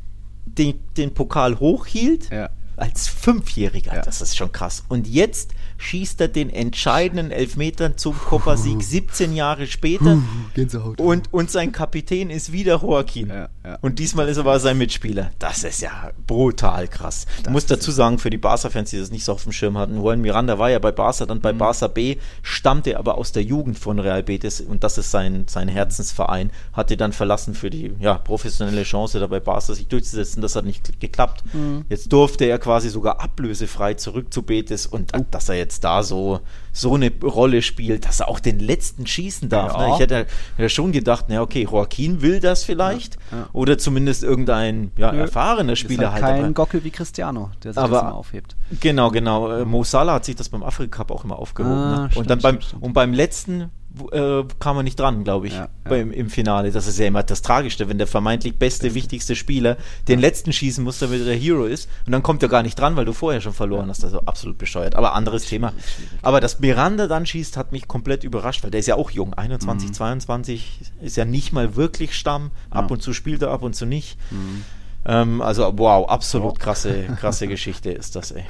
[0.46, 2.30] den, den Pokal hochhielt.
[2.32, 2.50] Ja
[2.82, 3.96] als Fünfjähriger.
[3.96, 4.02] Ja.
[4.02, 4.84] Das ist schon krass.
[4.90, 10.22] Und jetzt schießt er den entscheidenden Elfmetern zum Koppersieg 17 Jahre später.
[10.54, 11.02] Gänsehaut.
[11.02, 13.30] Und, und sein Kapitän ist wieder Joaquin.
[13.30, 13.78] Ja, ja.
[13.82, 15.32] Und diesmal ist er aber sein Mitspieler.
[15.40, 17.26] Das ist ja brutal krass.
[17.26, 19.78] Das ich muss dazu sagen, für die Barca-Fans, die das nicht so auf dem Schirm
[19.78, 21.58] hatten, Juan Miranda war ja bei Barca, dann bei mhm.
[21.58, 25.68] Barca B, stammte aber aus der Jugend von Real Betis und das ist sein, sein
[25.68, 26.52] Herzensverein.
[26.74, 30.44] Hatte dann verlassen für die ja, professionelle Chance, da bei Barca sich durchzusetzen.
[30.44, 31.44] Das hat nicht geklappt.
[31.54, 31.86] Mhm.
[31.90, 35.26] Jetzt durfte er quasi sogar ablösefrei zurück zu Betis und oh.
[35.32, 36.42] dass er jetzt jetzt da so,
[36.74, 39.74] so eine Rolle spielt, dass er auch den letzten schießen darf.
[39.74, 39.88] Ja.
[39.88, 39.94] Ne?
[39.94, 44.92] Ich hätte ja schon gedacht, na okay, Joaquin will das vielleicht ja, oder zumindest irgendein
[44.98, 46.22] ja, erfahrener Spieler halt.
[46.22, 48.56] Kein aber, Gockel wie Cristiano, der sich aber, das immer aufhebt.
[48.80, 49.52] Genau, genau.
[49.52, 51.74] Äh, Mo Salah hat sich das beim Afrika Cup auch immer aufgehoben.
[51.74, 52.12] Ah, ne?
[52.12, 52.84] stimmt, und dann beim, stimmt.
[52.84, 53.72] und beim letzten
[54.12, 56.72] äh, kam er nicht dran, glaube ich, ja, beim, im Finale.
[56.72, 60.28] Das ist ja immer das Tragischste, wenn der vermeintlich beste, wichtigste Spieler den ja.
[60.28, 61.90] letzten schießen muss, damit er der Hero ist.
[62.06, 64.04] Und dann kommt er gar nicht dran, weil du vorher schon verloren hast.
[64.04, 64.96] Also absolut bescheuert.
[64.96, 65.74] Aber anderes Thema.
[66.22, 69.34] Aber dass Miranda dann schießt, hat mich komplett überrascht, weil der ist ja auch jung.
[69.34, 69.94] 21, mhm.
[69.94, 72.52] 22 ist ja nicht mal wirklich Stamm.
[72.70, 74.18] Ab und zu spielt er, ab und zu nicht.
[74.32, 74.64] Mhm.
[75.06, 78.44] Ähm, also wow, absolut krasse, krasse Geschichte ist das, ey.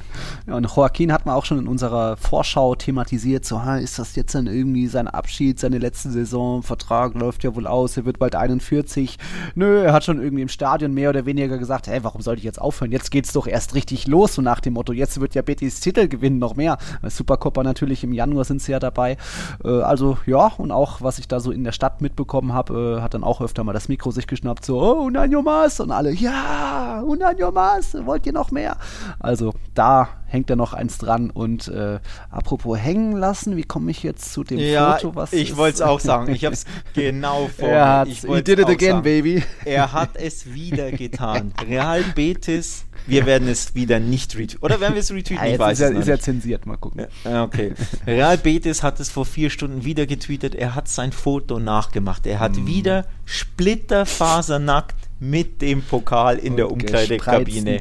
[0.47, 4.35] Ja, und Joaquin hat man auch schon in unserer Vorschau thematisiert, so, ist das jetzt
[4.35, 8.35] dann irgendwie sein Abschied, seine letzte Saison, Vertrag läuft ja wohl aus, er wird bald
[8.35, 9.17] 41.
[9.55, 12.45] Nö, er hat schon irgendwie im Stadion mehr oder weniger gesagt, hey, warum sollte ich
[12.45, 12.91] jetzt aufhören?
[12.91, 16.09] Jetzt geht's doch erst richtig los, so nach dem Motto, jetzt wird ja Betis Titel
[16.09, 16.77] gewinnen, noch mehr.
[17.03, 19.17] Supercopa natürlich im Januar sind sie ja dabei.
[19.63, 23.01] Äh, also ja, und auch, was ich da so in der Stadt mitbekommen habe, äh,
[23.01, 26.11] hat dann auch öfter mal das Mikro sich geschnappt, so, oh, nein, Jomas, und alle,
[26.11, 28.77] ja, ja, un año más, wollt ihr noch mehr?
[29.19, 31.99] Also da hängt da noch eins dran und äh,
[32.29, 35.15] apropos hängen lassen, wie komme ich jetzt zu dem ja, Foto?
[35.15, 38.59] Was ich wollte es auch sagen, ich habe es genau vor er ich he did
[38.59, 39.03] it again, sagen.
[39.03, 39.43] baby.
[39.65, 41.53] Er hat es wieder getan.
[41.67, 44.59] Real Betis wir werden es wieder nicht retweeten.
[44.61, 45.43] Oder werden wir es retweeten?
[45.43, 47.07] Ja, ich weiß ist, ja, ist ja zensiert, mal gucken.
[47.23, 47.73] Ja, okay.
[48.05, 50.55] Real Betis hat es vor vier Stunden wieder getweetet.
[50.55, 52.27] Er hat sein Foto nachgemacht.
[52.27, 52.67] Er hat mm.
[52.67, 57.79] wieder splitterfasernackt mit dem Pokal in Und der Umkleidekabine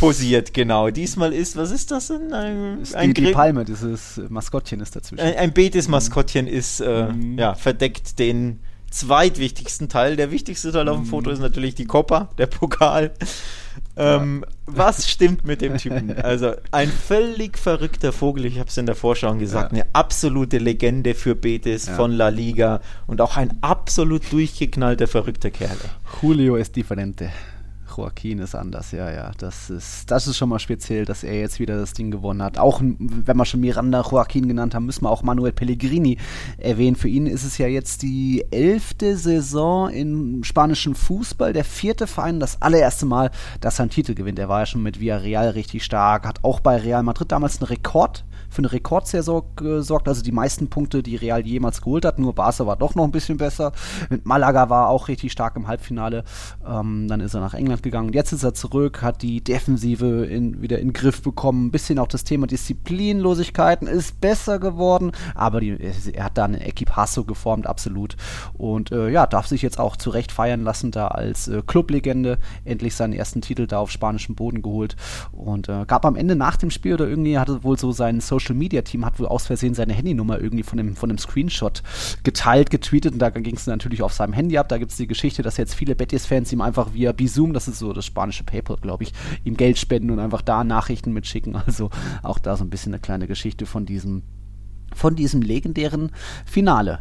[0.00, 0.90] posiert, genau.
[0.90, 2.32] Diesmal ist, was ist das denn?
[2.32, 5.24] Ein, ein die, die Palme, dieses Maskottchen ist dazwischen.
[5.24, 7.38] Ein, ein Betis-Maskottchen ist, äh, mhm.
[7.38, 8.58] ja, verdeckt den
[8.90, 10.16] zweitwichtigsten Teil.
[10.16, 11.34] Der wichtigste Teil auf dem Foto mhm.
[11.34, 13.12] ist natürlich die Copa, der Pokal.
[13.96, 14.44] Ähm.
[14.64, 16.16] Was stimmt mit dem Typen?
[16.22, 19.82] Also ein völlig verrückter Vogel, ich habe es in der Vorschau gesagt, ja.
[19.82, 21.94] eine absolute Legende für Betis ja.
[21.94, 25.76] von La Liga und auch ein absolut durchgeknallter, verrückter Kerl.
[26.22, 27.30] Julio ist differente.
[27.96, 29.32] Joaquin ist anders, ja, ja.
[29.38, 32.58] Das ist, das ist schon mal speziell, dass er jetzt wieder das Ding gewonnen hat.
[32.58, 36.18] Auch wenn wir schon Miranda Joaquin genannt haben, müssen wir auch Manuel Pellegrini
[36.58, 36.96] erwähnen.
[36.96, 42.40] Für ihn ist es ja jetzt die elfte Saison im spanischen Fußball, der vierte Verein,
[42.40, 44.38] das allererste Mal, dass er einen Titel gewinnt.
[44.38, 47.68] Er war ja schon mit Villarreal richtig stark, hat auch bei Real Madrid damals einen
[47.68, 52.18] Rekord für eine Rekordsaison gesorgt, also die meisten Punkte, die Real jemals geholt hat.
[52.18, 53.72] Nur Barca war doch noch ein bisschen besser.
[54.10, 56.24] Mit Malaga war er auch richtig stark im Halbfinale.
[56.66, 58.12] Ähm, dann ist er nach England gegangen.
[58.12, 61.66] Jetzt ist er zurück, hat die Defensive in, wieder in den Griff bekommen.
[61.66, 65.76] Ein bisschen auch das Thema Disziplinlosigkeiten ist besser geworden, aber die,
[66.12, 68.16] er hat da eine Equipasso geformt, absolut.
[68.54, 72.94] Und äh, ja, darf sich jetzt auch zurecht feiern lassen, da als äh, Clublegende endlich
[72.94, 74.96] seinen ersten Titel da auf spanischem Boden geholt.
[75.32, 78.56] Und äh, gab am Ende nach dem Spiel oder irgendwie hatte wohl so Social Social
[78.56, 81.82] Media Team hat wohl aus Versehen seine Handynummer irgendwie von dem, von dem Screenshot
[82.22, 84.68] geteilt, getweetet und da ging es natürlich auf seinem Handy ab.
[84.68, 87.71] Da gibt es die Geschichte, dass jetzt viele Betis-Fans ihm einfach via Bizum, das ist
[87.72, 89.12] so das spanische PayPal, glaube ich,
[89.44, 91.56] ihm Geld spenden und einfach da Nachrichten mitschicken.
[91.56, 91.90] Also
[92.22, 94.22] auch da so ein bisschen eine kleine Geschichte von diesem,
[94.94, 96.10] von diesem legendären
[96.44, 97.00] Finale.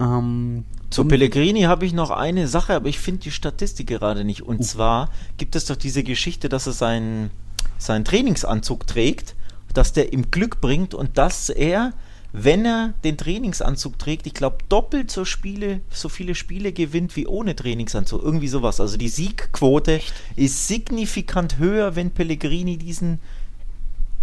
[0.00, 4.42] Ähm, Zu Pellegrini habe ich noch eine Sache, aber ich finde die Statistik gerade nicht.
[4.42, 4.62] Und uh.
[4.62, 7.30] zwar gibt es doch diese Geschichte, dass er seinen,
[7.78, 9.34] seinen Trainingsanzug trägt,
[9.72, 11.92] dass der ihm Glück bringt und dass er,
[12.36, 17.28] wenn er den Trainingsanzug trägt, ich glaube, doppelt so, Spiele, so viele Spiele gewinnt wie
[17.28, 18.24] ohne Trainingsanzug.
[18.24, 18.80] Irgendwie sowas.
[18.80, 20.00] Also die Siegquote
[20.34, 23.20] ist signifikant höher, wenn Pellegrini diesen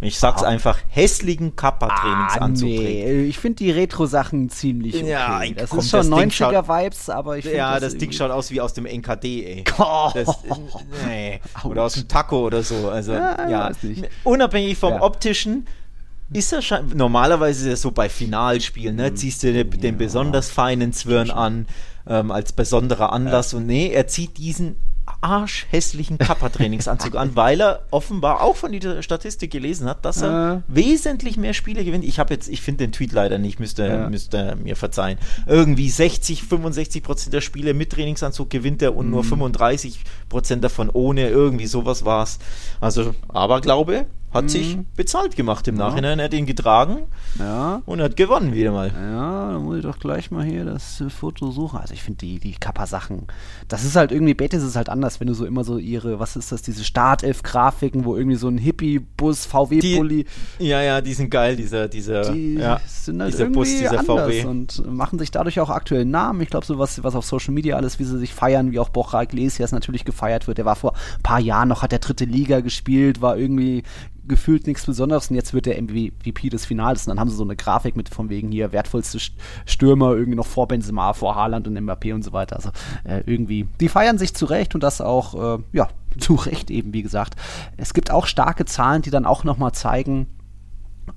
[0.04, 0.47] ich sag's ah.
[0.47, 3.04] einfach, hässlichen Kappa-Trainingsanzug ah, nee.
[3.04, 3.30] trägt.
[3.30, 5.10] Ich finde die Retro-Sachen ziemlich okay.
[5.10, 8.50] Ja, das komm, ist schon 90er-Vibes, aber ich finde Ja, das, das Ding schaut aus
[8.50, 9.63] wie aus dem NKD, ey.
[9.78, 10.10] Oh.
[10.13, 10.28] Das,
[11.08, 11.39] nee.
[11.63, 12.89] Oder aus dem Taco oder so.
[12.89, 13.71] Also, ja, ja.
[14.24, 15.02] Unabhängig vom ja.
[15.04, 15.67] optischen,
[16.34, 19.13] ist er schon, normalerweise ist er so bei Finalspielen, ne?
[19.13, 21.67] Ziehst du den, den besonders feinen Zwirn an,
[22.08, 24.76] ähm, als besonderer Anlass und nee, er zieht diesen
[25.20, 30.74] arschhässlichen Kappa-Trainingsanzug an, weil er offenbar auch von dieser Statistik gelesen hat, dass er äh.
[30.74, 32.04] wesentlich mehr Spiele gewinnt.
[32.06, 34.10] Ich habe jetzt, ich finde den Tweet leider nicht, müsste, ja.
[34.10, 35.17] müsste mir verzeihen.
[35.48, 39.12] Irgendwie 60, 65 Prozent der Spiele mit Trainingsanzug gewinnt er und mhm.
[39.12, 41.30] nur 35 Prozent davon ohne.
[41.30, 42.39] Irgendwie sowas war es.
[42.80, 44.50] Also, aber glaube, hat mhm.
[44.50, 45.88] sich bezahlt gemacht im ja.
[45.88, 46.20] Nachhinein.
[46.20, 47.04] Er hat ihn getragen
[47.38, 47.82] ja.
[47.86, 48.88] und hat gewonnen wieder mal.
[48.88, 51.80] Ja, dann muss ich doch gleich mal hier das Foto suchen.
[51.80, 53.28] Also ich finde die, die Kappa-Sachen,
[53.67, 56.36] das ist halt irgendwie, Betis ist halt anders, wenn du so immer so ihre, was
[56.36, 60.26] ist das, diese Startelf-Grafiken, wo irgendwie so ein Hippie-Bus, VW-Bulli.
[60.60, 64.46] Ja, ja, die sind geil, dieser, dieser, die ja, sind halt dieser Bus, dieser VW.
[64.46, 66.41] Und machen sich dadurch auch aktuell Namen.
[66.41, 68.89] Ich glaube, so was, was auf Social Media alles, wie sie sich feiern, wie auch
[68.89, 70.58] Borja Iglesias natürlich gefeiert wird.
[70.58, 73.84] Der war vor ein paar Jahren noch, hat der dritte Liga gespielt, war irgendwie
[74.28, 77.44] gefühlt nichts Besonderes und jetzt wird der MVP des Finals und dann haben sie so
[77.44, 79.20] eine Grafik mit von wegen hier wertvollste
[79.66, 82.56] Stürmer irgendwie noch vor Benzema, vor Haaland und Mbappé und so weiter.
[82.56, 82.70] Also
[83.04, 87.04] äh, irgendwie, die feiern sich zurecht und das auch, äh, ja, zu Recht eben, wie
[87.04, 87.36] gesagt.
[87.78, 90.28] Es gibt auch starke Zahlen, die dann auch nochmal zeigen,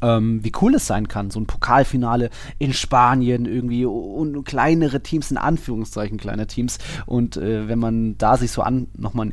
[0.00, 5.30] ähm, wie cool es sein kann, so ein Pokalfinale in Spanien irgendwie und kleinere Teams,
[5.30, 6.78] in Anführungszeichen kleine Teams.
[7.06, 9.30] Und äh, wenn man da sich so an nochmal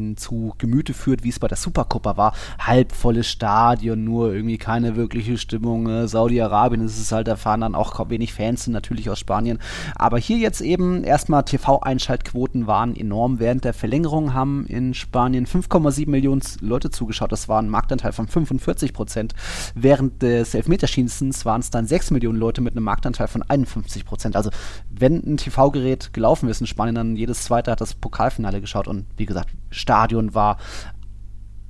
[0.00, 2.32] in zu Gemüte führt, wie es bei der Supercoppa war.
[2.58, 5.88] Halbvolles Stadion, nur irgendwie keine wirkliche Stimmung.
[5.88, 9.58] Äh, Saudi-Arabien ist es halt, da fahren dann auch wenig Fans, sind natürlich aus Spanien.
[9.94, 13.38] Aber hier jetzt eben erstmal TV-Einschaltquoten waren enorm.
[13.38, 17.32] Während der Verlängerung haben in Spanien 5,7 Millionen Leute zugeschaut.
[17.32, 19.34] Das war ein Marktanteil von 45 Prozent.
[19.74, 24.36] Während des Elfmeterschießens waren es dann 6 Millionen Leute mit einem Marktanteil von 51 Prozent.
[24.36, 24.50] Also
[24.90, 29.06] wenn ein TV-Gerät gelaufen ist in Spanien, dann jedes zweite hat das Pokalfinale geschaut und
[29.16, 29.50] wie gesagt,
[29.90, 30.56] Stadion war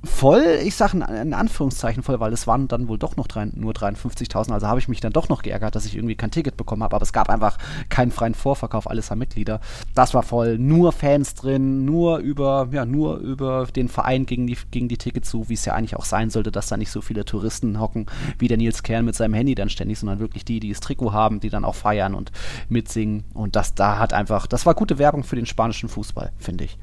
[0.03, 3.73] voll, ich sage in Anführungszeichen voll, weil es waren dann wohl doch noch drei, nur
[3.73, 6.83] 53.000, also habe ich mich dann doch noch geärgert, dass ich irgendwie kein Ticket bekommen
[6.83, 7.57] habe, aber es gab einfach
[7.89, 9.59] keinen freien Vorverkauf, alles an Mitglieder.
[9.95, 14.57] Das war voll, nur Fans drin, nur über, ja, nur über den Verein gegen die,
[14.69, 17.01] gegen die Tickets so, wie es ja eigentlich auch sein sollte, dass da nicht so
[17.01, 18.05] viele Touristen hocken,
[18.37, 21.11] wie der Nils Kern mit seinem Handy dann ständig, sondern wirklich die, die das Trikot
[21.11, 22.31] haben, die dann auch feiern und
[22.69, 26.65] mitsingen und das da hat einfach, das war gute Werbung für den spanischen Fußball, finde
[26.65, 26.77] ich.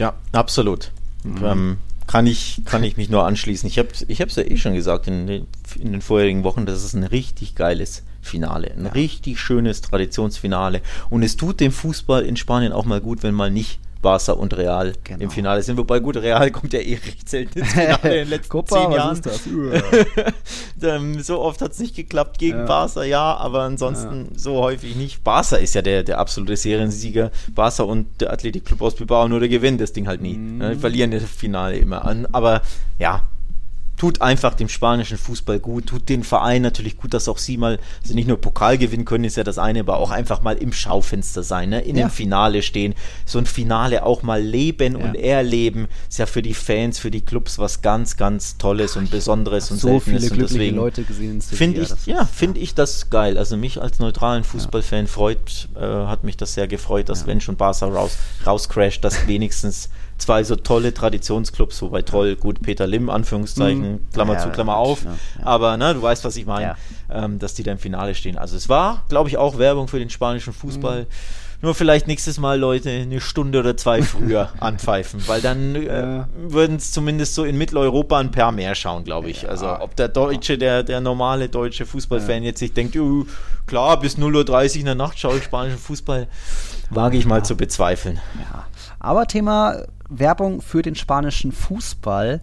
[0.00, 0.92] Ja, absolut.
[1.24, 1.44] Mhm.
[1.44, 3.68] Ähm, kann, ich, kann ich mich nur anschließen.
[3.68, 5.46] Ich habe es ich ja eh schon gesagt in den,
[5.78, 8.72] in den vorherigen Wochen, das ist ein richtig geiles Finale.
[8.72, 8.92] Ein ja.
[8.92, 10.80] richtig schönes Traditionsfinale.
[11.10, 14.56] Und es tut dem Fußball in Spanien auch mal gut, wenn mal nicht Barca und
[14.56, 15.24] Real genau.
[15.24, 15.76] im Finale sind.
[15.76, 18.92] Wobei gut, Real kommt ja eh recht selten ins Finale in den letzten Copa, zehn
[18.92, 19.20] Jahren.
[21.22, 22.64] so oft hat es nicht geklappt gegen ja.
[22.64, 24.38] Barca, ja, aber ansonsten ja.
[24.38, 25.24] so häufig nicht.
[25.24, 27.30] Barca ist ja der, der absolute Seriensieger.
[27.54, 30.36] Barca und der Athletic Club aus Bilbao nur der gewinnt das Ding halt nie.
[30.36, 30.70] Mhm.
[30.70, 32.26] Die verlieren das Finale immer an.
[32.32, 32.62] Aber
[32.98, 33.24] ja,
[34.00, 37.78] tut einfach dem spanischen Fußball gut, tut den Verein natürlich gut, dass auch sie mal,
[38.00, 40.72] also nicht nur Pokal gewinnen können, ist ja das eine, aber auch einfach mal im
[40.72, 41.82] Schaufenster sein, ne?
[41.82, 42.06] in ja.
[42.06, 42.94] dem Finale stehen,
[43.26, 45.04] so ein Finale auch mal leben ja.
[45.04, 49.10] und erleben, ist ja für die Fans, für die Clubs was ganz, ganz Tolles und
[49.10, 53.10] Besonderes und so Seltenes viele und deswegen Leute gesehen finde ich, ja, finde ich das
[53.10, 53.36] geil.
[53.36, 57.56] Also mich als neutralen Fußballfan freut, äh, hat mich das sehr gefreut, dass wenn schon
[57.56, 63.92] Barca raus, rauscrasht, dass wenigstens zwei so tolle Traditionsclubs, wobei toll, gut, Peter Lim, Anführungszeichen,
[63.92, 64.10] mhm.
[64.12, 66.76] Klammer ja, zu, Klammer auf, ja, aber ne, du weißt, was ich meine,
[67.10, 68.38] ähm, dass die da im Finale stehen.
[68.38, 71.02] Also es war, glaube ich, auch Werbung für den spanischen Fußball.
[71.02, 71.06] Mhm.
[71.62, 76.76] Nur vielleicht nächstes Mal Leute eine Stunde oder zwei früher anpfeifen, weil dann äh, würden
[76.76, 79.48] es zumindest so in Mitteleuropa ein paar mehr schauen, glaube ich.
[79.48, 83.26] Also ob der Deutsche, der, der normale deutsche Fußballfan jetzt sich denkt, uh,
[83.66, 86.28] klar, bis 0.30 Uhr in der Nacht schaue ich spanischen Fußball,
[86.88, 88.20] wage ich mal zu bezweifeln.
[88.38, 88.66] Ja.
[88.98, 92.42] Aber Thema Werbung für den spanischen Fußball.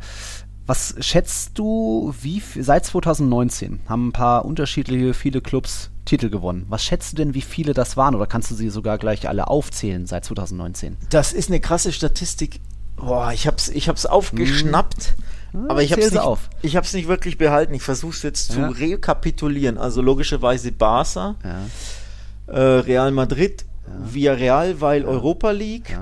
[0.66, 6.66] Was schätzt du, wie seit 2019 haben ein paar unterschiedliche, viele Clubs Titel gewonnen.
[6.70, 8.16] Was schätzt du denn, wie viele das waren?
[8.16, 10.98] Oder kannst du sie sogar gleich alle aufzählen seit 2019?
[11.10, 12.62] Das ist eine krasse Statistik.
[12.96, 15.16] Boah, ich hab's, ich hab's aufgeschnappt.
[15.52, 15.70] Hm.
[15.70, 16.50] Aber ich habe es nicht, auf.
[16.62, 17.74] ich hab's nicht wirklich behalten.
[17.74, 18.56] Ich versuche es jetzt ja.
[18.56, 19.78] zu rekapitulieren.
[19.78, 21.36] Also logischerweise Barca.
[21.44, 22.54] Ja.
[22.54, 24.14] Äh, Real Madrid, ja.
[24.14, 25.08] Villarreal, weil ja.
[25.08, 25.98] Europa League.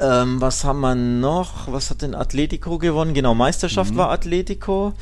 [0.00, 1.72] Ähm, was haben wir noch?
[1.72, 3.14] Was hat denn Atletico gewonnen?
[3.14, 3.98] Genau, Meisterschaft mhm.
[3.98, 4.92] war Atletico.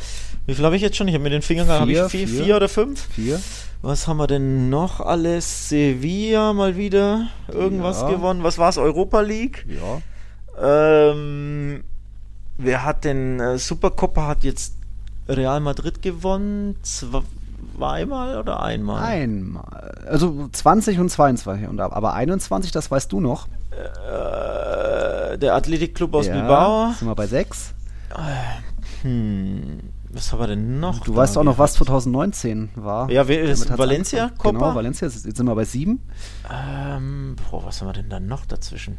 [0.47, 1.09] Wie viel habe ich jetzt schon?
[1.09, 3.09] Ich habe mit den Fingern habe ich vier, vier, vier, oder fünf?
[3.15, 3.41] Vier.
[3.83, 5.69] Was haben wir denn noch alles?
[5.69, 8.11] Sevilla mal wieder irgendwas ja.
[8.11, 8.43] gewonnen.
[8.43, 8.79] Was war es?
[8.79, 9.67] Europa League?
[9.69, 10.01] Ja.
[11.11, 11.85] Ähm,
[12.57, 14.75] wer hat denn äh, Supercopa hat jetzt
[15.29, 16.77] Real Madrid gewonnen?
[16.83, 19.03] Zweimal oder einmal?
[19.03, 20.05] Einmal.
[20.09, 21.69] Also 20 und 22.
[21.69, 23.47] Und, aber 21, das weißt du noch.
[23.77, 26.93] Äh, der Athletikclub aus ja, Bilbao.
[26.93, 27.75] Sind wir bei 6?
[29.03, 29.81] Hm.
[30.11, 31.01] Was haben wir denn noch?
[31.01, 33.11] Du weißt auch noch, was 2019 war.
[33.11, 34.31] Ja, wer ist Valencia?
[34.39, 34.51] Copa?
[34.53, 35.09] Genau, Valencia.
[35.09, 36.01] Jetzt sind wir bei 7.
[36.51, 38.97] Ähm, boah, was haben wir denn dann noch dazwischen?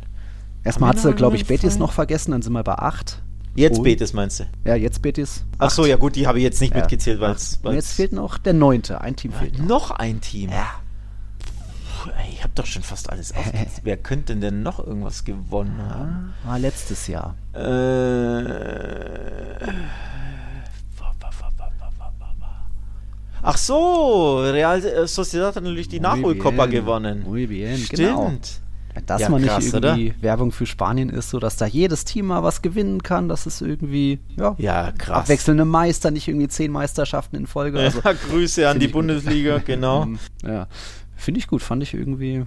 [0.63, 3.22] Erstmal hat sie, glaube ich, Betis noch vergessen, dann sind wir bei 8.
[3.56, 3.84] Jetzt oh.
[3.84, 4.44] Betis meinst du?
[4.66, 5.44] Ja, jetzt Betis.
[5.58, 6.82] Ach so, ja gut, die habe ich jetzt nicht ja.
[6.82, 7.60] mitgezählt, weil es.
[7.63, 9.02] Jetzt fehlt noch der neunte.
[9.02, 9.68] Ein Team fehlt noch.
[9.68, 10.52] Noch ein Team?
[10.52, 10.68] Ja.
[12.12, 13.70] Ey, ich habe doch schon fast alles aufgezählt.
[13.84, 16.34] Wer könnte denn noch irgendwas gewonnen haben?
[16.43, 17.36] War letztes Jahr.
[17.54, 18.88] Äh.
[23.50, 27.24] Ach so, Real Sociedad hat natürlich die Nachholkopper gewonnen.
[27.24, 27.98] Muy bien, Stimmt.
[27.98, 28.32] Genau.
[29.06, 30.22] Dass ja, man krass, nicht irgendwie oder?
[30.22, 33.62] Werbung für Spanien ist, so dass da jedes Team mal was gewinnen kann, dass es
[33.62, 35.20] irgendwie, ja, ja krass.
[35.20, 37.80] abwechselnde Meister, nicht irgendwie zehn Meisterschaften in Folge.
[37.80, 40.08] Also, Grüße an die Bundesliga, genau.
[40.43, 40.67] ja,
[41.17, 42.45] finde ich gut, fand ich irgendwie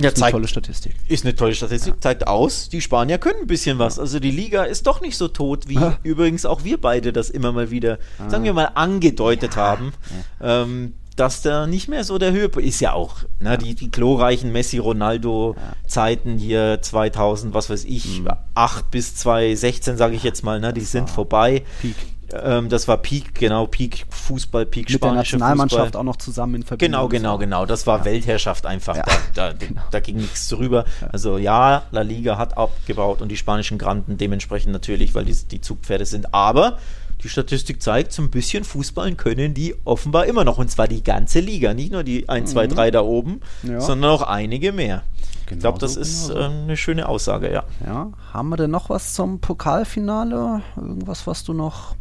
[0.00, 0.94] ja, ist eine tolle Statistik.
[1.08, 2.00] Ist eine tolle Statistik, ja.
[2.00, 3.98] zeigt aus, die Spanier können ein bisschen was.
[3.98, 5.98] Also die Liga ist doch nicht so tot, wie ah.
[6.04, 8.30] übrigens auch wir beide das immer mal wieder, ah.
[8.30, 9.62] sagen wir mal, angedeutet ja.
[9.62, 9.92] haben.
[10.40, 10.62] Ja.
[10.62, 14.52] Ähm, dass da nicht mehr so der Höhepunkt ist ja auch, ne, die, die glorreichen
[14.52, 18.28] Messi-Ronaldo-Zeiten hier 2000, was weiß ich, mhm.
[18.54, 21.64] 8 bis 2016, sage ich jetzt mal, ne, die sind vorbei.
[21.82, 21.96] Peak.
[22.32, 26.00] Ähm, das war Peak, genau, Peak Fußball, Peak Mit der Nationalmannschaft Fußball.
[26.00, 27.08] auch noch zusammen in Verbindung.
[27.08, 27.66] Genau, genau, genau.
[27.66, 28.04] Das war ja.
[28.04, 28.96] Weltherrschaft einfach.
[28.96, 29.04] Ja.
[29.34, 29.82] Da, da, genau.
[29.90, 30.84] da, ging nichts drüber.
[31.00, 31.06] Ja.
[31.08, 35.60] Also ja, La Liga hat abgebaut und die spanischen Granden dementsprechend natürlich, weil die, die
[35.60, 36.34] Zugpferde sind.
[36.34, 36.78] Aber
[37.22, 40.58] die Statistik zeigt, so ein bisschen Fußballen können die offenbar immer noch.
[40.58, 41.74] Und zwar die ganze Liga.
[41.74, 45.02] Nicht nur die 1, 2, 3 da oben, sondern auch einige mehr.
[45.46, 46.44] Genau ich glaube, das so, ist genau so.
[46.44, 47.64] äh, eine schöne Aussage, ja.
[47.84, 50.60] Ja, haben wir denn noch was zum Pokalfinale?
[50.76, 51.96] Irgendwas, was du noch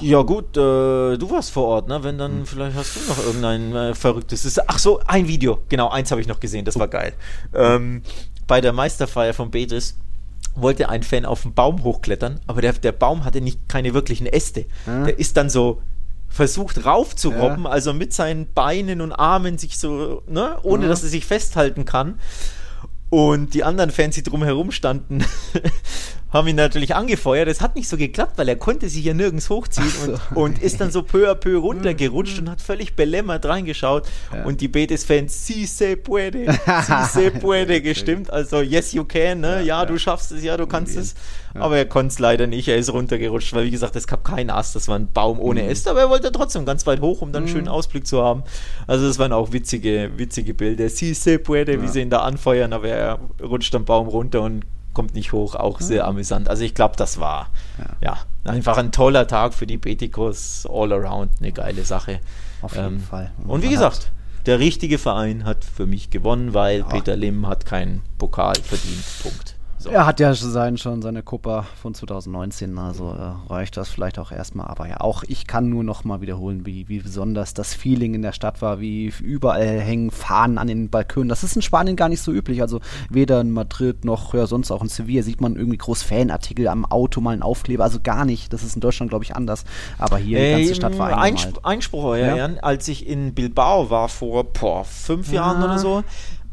[0.00, 2.02] ja gut, äh, du warst vor Ort, ne?
[2.02, 2.46] Wenn dann hm.
[2.46, 4.58] vielleicht hast du noch irgendein äh, verrücktes.
[4.66, 5.58] Ach so, ein Video.
[5.68, 6.64] Genau, eins habe ich noch gesehen.
[6.64, 7.14] Das war geil.
[7.54, 8.02] Ähm,
[8.46, 9.96] bei der Meisterfeier von Betis
[10.54, 14.26] wollte ein Fan auf den Baum hochklettern, aber der, der Baum hatte nicht keine wirklichen
[14.26, 14.64] Äste.
[14.84, 15.04] Hm.
[15.04, 15.82] Der ist dann so
[16.28, 17.70] versucht raufzurobben, ja.
[17.70, 20.88] also mit seinen Beinen und Armen sich so, ne, ohne mhm.
[20.88, 22.18] dass er sich festhalten kann.
[23.08, 25.24] Und die anderen Fans, die drumherum standen,
[26.36, 27.48] haben ihn natürlich angefeuert.
[27.48, 30.12] Es hat nicht so geklappt, weil er konnte sich ja nirgends hochziehen so.
[30.12, 34.06] und, und, ist dann so peu à peu runtergerutscht und hat völlig belämmert reingeschaut.
[34.32, 34.44] Ja.
[34.44, 38.30] Und die Betis-Fans, si se puede, si se puede gestimmt.
[38.30, 39.56] Also, yes, you can, ne?
[39.58, 41.14] Ja, ja du schaffst es, ja, du kannst es.
[41.54, 42.68] Aber er konnte es leider nicht.
[42.68, 44.76] Er ist runtergerutscht, weil, wie gesagt, es gab keinen Ast.
[44.76, 45.70] Das war ein Baum ohne mhm.
[45.70, 45.90] Äste.
[45.90, 47.70] Aber er wollte trotzdem ganz weit hoch, um dann einen schönen mhm.
[47.70, 48.42] Ausblick zu haben.
[48.86, 50.88] Also, das waren auch witzige, witzige Bilder.
[50.88, 52.72] Si se puede, wie sie ihn da anfeuern.
[52.72, 54.64] Aber er rutscht am Baum runter und
[54.96, 56.08] kommt nicht hoch, auch sehr mhm.
[56.08, 56.48] amüsant.
[56.48, 57.50] Also ich glaube, das war
[58.00, 58.16] ja.
[58.44, 58.50] ja.
[58.50, 62.20] einfach ein toller Tag für die Betikos, all around, eine geile Sache.
[62.62, 63.30] Auf jeden ähm, Fall.
[63.44, 64.10] Und, und wie gesagt,
[64.46, 66.86] der richtige Verein hat für mich gewonnen, weil ja.
[66.86, 69.04] Peter Lim hat keinen Pokal verdient.
[69.22, 69.55] Punkt.
[69.86, 69.92] So.
[69.92, 74.32] Er hat ja sein, schon seine Copa von 2019, also äh, reicht das vielleicht auch
[74.32, 74.66] erstmal.
[74.66, 78.22] Aber ja, auch ich kann nur noch mal wiederholen, wie, wie besonders das Feeling in
[78.22, 81.28] der Stadt war, wie überall hängen Fahnen an den Balkonen.
[81.28, 82.62] Das ist in Spanien gar nicht so üblich.
[82.62, 86.66] Also weder in Madrid noch ja, sonst auch in Sevilla sieht man irgendwie groß Fanartikel
[86.66, 87.84] am Auto, mal einen Aufkleber.
[87.84, 88.52] Also gar nicht.
[88.52, 89.64] Das ist in Deutschland, glaube ich, anders.
[89.98, 92.36] Aber hier die ganze Stadt war Einspruch, Einspruch euer ja?
[92.36, 95.34] Ehren, als ich in Bilbao war vor boah, fünf ja.
[95.34, 96.02] Jahren oder so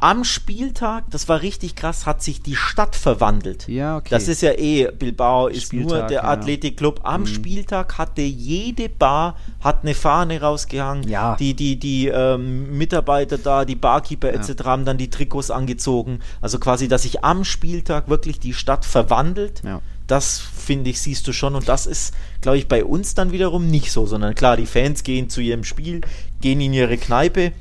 [0.03, 3.69] am Spieltag, das war richtig krass, hat sich die Stadt verwandelt.
[3.69, 4.09] Ja, okay.
[4.09, 6.23] Das ist ja eh, Bilbao ist Spieltag, nur der ja.
[6.25, 6.99] Athletikclub.
[7.03, 7.27] Am mhm.
[7.27, 11.07] Spieltag hatte jede Bar hat eine Fahne rausgehangen.
[11.07, 11.37] Ja.
[11.37, 14.41] Die, die, die ähm, Mitarbeiter da, die Barkeeper ja.
[14.41, 14.65] etc.
[14.65, 16.19] haben dann die Trikots angezogen.
[16.41, 19.61] Also quasi, dass sich am Spieltag wirklich die Stadt verwandelt.
[19.63, 19.79] Ja.
[20.07, 21.55] Das finde ich, siehst du schon.
[21.55, 25.03] Und das ist, glaube ich, bei uns dann wiederum nicht so, sondern klar, die Fans
[25.03, 26.01] gehen zu ihrem Spiel,
[26.41, 27.53] gehen in ihre Kneipe,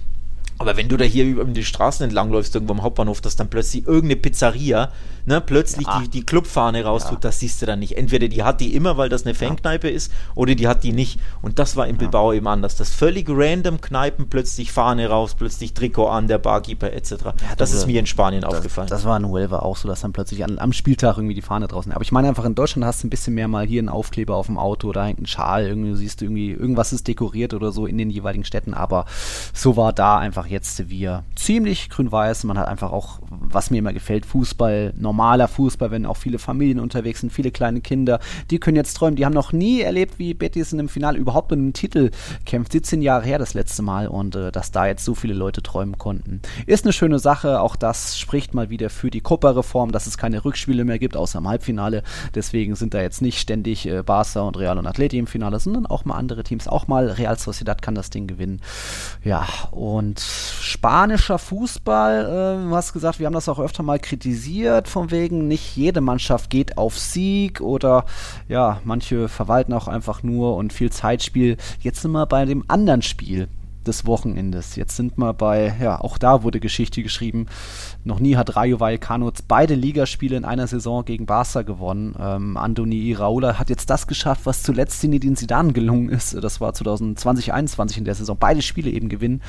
[0.62, 3.50] aber wenn du da hier über die Straßen entlang läufst, irgendwo am Hauptbahnhof, dass dann
[3.50, 4.92] plötzlich irgendeine Pizzeria
[5.26, 6.00] ne, plötzlich ja.
[6.00, 7.20] die, die Clubfahne raustut, ja.
[7.20, 7.96] das siehst du dann nicht.
[7.96, 9.94] Entweder die hat die immer, weil das eine Fankneipe ja.
[9.94, 11.20] ist, oder die hat die nicht.
[11.40, 12.76] Und das war in Bilbao eben anders.
[12.76, 17.14] Das völlig random Kneipen, plötzlich Fahne raus, plötzlich Trikot an, der Barkeeper etc.
[17.56, 18.88] das ist mir in Spanien das, aufgefallen.
[18.88, 21.68] Das war in Huelva auch so, dass dann plötzlich an, am Spieltag irgendwie die Fahne
[21.68, 21.92] draußen.
[21.92, 24.36] Aber ich meine einfach, in Deutschland hast du ein bisschen mehr mal hier einen Aufkleber
[24.36, 27.72] auf dem Auto, da hängt ein Schal, irgendwie siehst du irgendwie, irgendwas ist dekoriert oder
[27.72, 28.74] so in den jeweiligen Städten.
[28.74, 29.06] Aber
[29.52, 32.44] so war da einfach jetzt Sevilla ziemlich grün-weiß.
[32.44, 36.80] Man hat einfach auch, was mir immer gefällt, Fußball, normaler Fußball, wenn auch viele Familien
[36.80, 38.18] unterwegs sind, viele kleine Kinder,
[38.50, 39.16] die können jetzt träumen.
[39.16, 42.10] Die haben noch nie erlebt, wie Betis in einem Finale überhaupt um einen Titel
[42.46, 42.72] kämpft.
[42.72, 45.98] 17 Jahre her das letzte Mal und äh, dass da jetzt so viele Leute träumen
[45.98, 46.40] konnten.
[46.64, 47.60] Ist eine schöne Sache.
[47.60, 51.38] Auch das spricht mal wieder für die Copa-Reform, dass es keine Rückspiele mehr gibt, außer
[51.38, 52.02] im Halbfinale.
[52.34, 55.84] Deswegen sind da jetzt nicht ständig äh, Barca und Real und Atleti im Finale, sondern
[55.84, 56.68] auch mal andere Teams.
[56.68, 58.62] Auch mal Real Sociedad kann das Ding gewinnen.
[59.22, 64.88] Ja, und spanischer Fußball, äh, du hast gesagt, wir haben das auch öfter mal kritisiert,
[64.88, 68.04] von wegen nicht jede Mannschaft geht auf Sieg oder
[68.48, 71.56] ja, manche verwalten auch einfach nur und viel Zeitspiel.
[71.80, 73.48] Jetzt sind wir bei dem anderen Spiel
[73.86, 74.76] des Wochenendes.
[74.76, 77.46] Jetzt sind wir bei, ja, auch da wurde Geschichte geschrieben.
[78.04, 82.14] Noch nie hat Rayo Vallecano beide Ligaspiele in einer Saison gegen Barca gewonnen.
[82.18, 86.34] Ähm, Andoni Iraola hat jetzt das geschafft, was zuletzt Zinedine Zidane gelungen ist.
[86.42, 88.36] Das war 2020, 2021 in der Saison.
[88.38, 89.42] Beide Spiele eben gewinnen.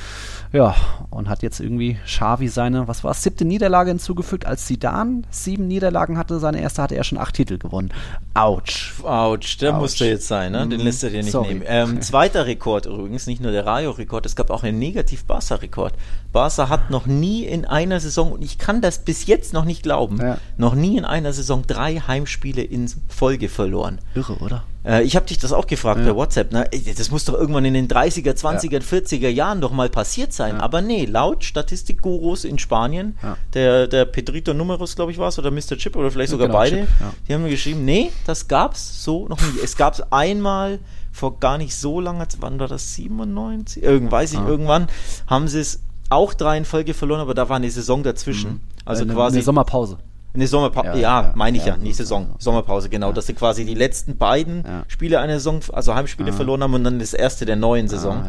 [0.52, 0.76] Ja,
[1.10, 4.46] und hat jetzt irgendwie Xavi seine, was war es, siebte Niederlage hinzugefügt.
[4.46, 7.92] Als Zidane sieben Niederlagen hatte, seine erste hatte er schon acht Titel gewonnen.
[8.34, 8.94] Autsch.
[9.04, 9.82] Autsch, der Ouch.
[9.82, 10.68] musste jetzt sein, ne?
[10.68, 11.50] Den lässt er dir nicht Sorry.
[11.50, 11.64] nehmen.
[11.66, 15.94] Ähm, zweiter Rekord übrigens, nicht nur der Rayo-Rekord, es gab auch einen Negativ-Barca-Rekord.
[16.32, 19.84] Barca hat noch nie in einer Saison, und ich kann das bis jetzt noch nicht
[19.84, 20.38] glauben, ja.
[20.58, 24.00] noch nie in einer Saison drei Heimspiele in Folge verloren.
[24.16, 24.64] Irre, oder?
[24.86, 26.06] Äh, ich habe dich das auch gefragt ja.
[26.08, 26.52] per WhatsApp.
[26.52, 26.70] Ne?
[26.98, 28.80] Das muss doch irgendwann in den 30er, 20er, ja.
[28.80, 30.60] 40er Jahren doch mal passiert sein.
[30.60, 33.18] Aber nee, laut Statistikgurus in Spanien,
[33.54, 35.78] der, der Pedrito Numerus, glaube ich, war es, oder Mr.
[35.78, 36.88] Chip, oder vielleicht sogar genau, beide,
[37.28, 39.60] die haben mir geschrieben, nee, das gab es so noch nie.
[39.64, 40.80] Es gab es einmal
[41.14, 43.82] vor gar nicht so langer Zeit, wann war das, 97?
[43.82, 44.48] Irgend, weiß ich, ah.
[44.48, 44.88] irgendwann
[45.28, 48.52] haben sie es auch drei in Folge verloren, aber da war eine Saison dazwischen.
[48.52, 48.62] Mhm.
[48.84, 49.38] Also eine, quasi.
[49.38, 49.98] Eine Sommerpause.
[50.34, 53.12] Eine Sommerpause, ja, ja, ja, meine ich ja, nicht Saison, Sommerpause, genau.
[53.14, 56.98] Dass sie quasi die letzten beiden Spiele einer Saison, also Heimspiele verloren haben und dann
[56.98, 58.26] das erste der neuen Saison.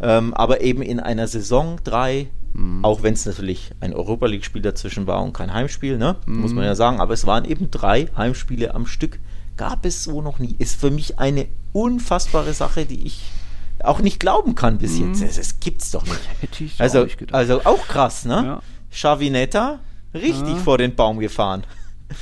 [0.00, 2.84] Ähm, aber eben in einer Saison drei, mhm.
[2.84, 6.16] auch wenn es natürlich ein Europa League-Spiel dazwischen war und kein Heimspiel, ne?
[6.26, 6.40] Mhm.
[6.40, 9.20] Muss man ja sagen, aber es waren eben drei Heimspiele am Stück.
[9.56, 10.56] Gab es so noch nie.
[10.58, 13.20] Ist für mich eine unfassbare Sache, die ich
[13.82, 15.08] auch nicht glauben kann bis mhm.
[15.08, 15.22] jetzt.
[15.22, 16.20] Das, das gibt's doch nicht.
[16.40, 17.34] Hätte ich also, auch nicht gedacht.
[17.34, 18.44] also auch krass, ne?
[18.44, 18.62] Ja.
[18.90, 19.80] Chavinetta
[20.14, 20.56] richtig ja.
[20.56, 21.64] vor den Baum gefahren.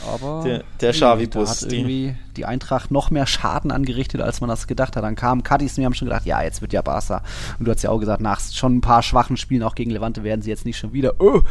[0.06, 1.62] Aber der, der Xavi-Bus.
[1.62, 5.04] hat irgendwie die Eintracht noch mehr Schaden angerichtet, als man das gedacht hat.
[5.04, 7.22] Dann kam Cadiz und wir haben schon gedacht, ja, jetzt wird ja Barca.
[7.58, 10.24] Und du hast ja auch gesagt, nach schon ein paar schwachen Spielen auch gegen Levante
[10.24, 11.42] werden sie jetzt nicht schon wieder, oh,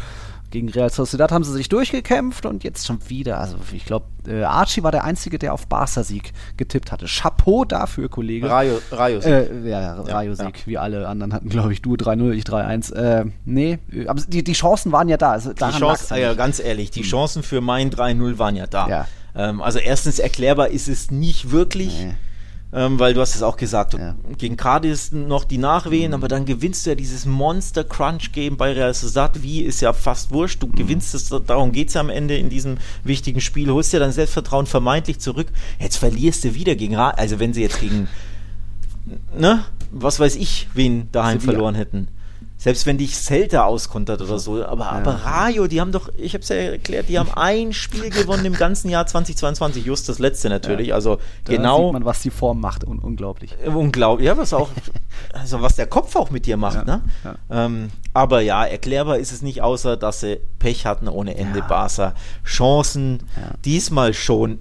[0.51, 3.39] gegen Real Sociedad haben sie sich durchgekämpft und jetzt schon wieder.
[3.39, 7.07] Also ich glaube, äh, Archie war der Einzige, der auf Barca-Sieg getippt hatte.
[7.07, 8.49] Chapeau dafür, Kollege.
[8.49, 9.31] Rayo, Rayo Sieg.
[9.31, 10.65] Äh, ja, Rayo Sieg, ja.
[10.65, 12.93] wie alle anderen hatten, glaube ich, du 3-0, ich 3-1.
[12.93, 15.31] Äh, nee, aber die, die Chancen waren ja da.
[15.31, 17.07] Also die Chancen, ja, ganz ehrlich, die hm.
[17.07, 18.87] Chancen für mein 3-0 waren ja da.
[18.87, 19.07] Ja.
[19.35, 21.97] Ähm, also erstens erklärbar ist es nicht wirklich.
[21.97, 22.15] Nee
[22.73, 24.15] ähm, weil du hast es auch gesagt, ja.
[24.37, 26.15] gegen Cadiz noch die Nachwehen, mhm.
[26.15, 29.93] aber dann gewinnst du ja dieses Monster Crunch Game bei Real Sociedad, wie ist ja
[29.93, 30.73] fast wurscht, du mhm.
[30.73, 34.11] gewinnst es, darum geht es ja am Ende in diesem wichtigen Spiel, holst dir dein
[34.11, 35.47] Selbstvertrauen vermeintlich zurück,
[35.79, 38.07] jetzt verlierst du wieder gegen, Ra also wenn sie jetzt gegen,
[39.37, 41.53] ne, was weiß ich, wen daheim Sevilla.
[41.53, 42.07] verloren hätten.
[42.61, 44.63] Selbst wenn dich Celta auskontert oder so.
[44.63, 44.91] Aber, ja.
[44.91, 48.45] aber Rayo, die haben doch, ich habe es ja erklärt, die haben ein Spiel gewonnen
[48.45, 50.89] im ganzen Jahr 2022, just das letzte natürlich.
[50.89, 50.95] Ja.
[50.95, 51.85] Also da genau.
[51.85, 52.83] sieht man, was die Form macht.
[52.83, 53.55] Un unglaublich.
[53.65, 54.27] Äh, unglaublich.
[54.27, 54.69] Ja, was auch,
[55.33, 56.75] also was der Kopf auch mit dir macht.
[56.75, 56.83] Ja.
[56.83, 57.01] Ne?
[57.49, 61.63] Ähm, aber ja, erklärbar ist es nicht, außer dass sie Pech hatten ohne Ende.
[61.67, 62.13] Barca
[62.45, 63.23] Chancen
[63.65, 64.59] diesmal schon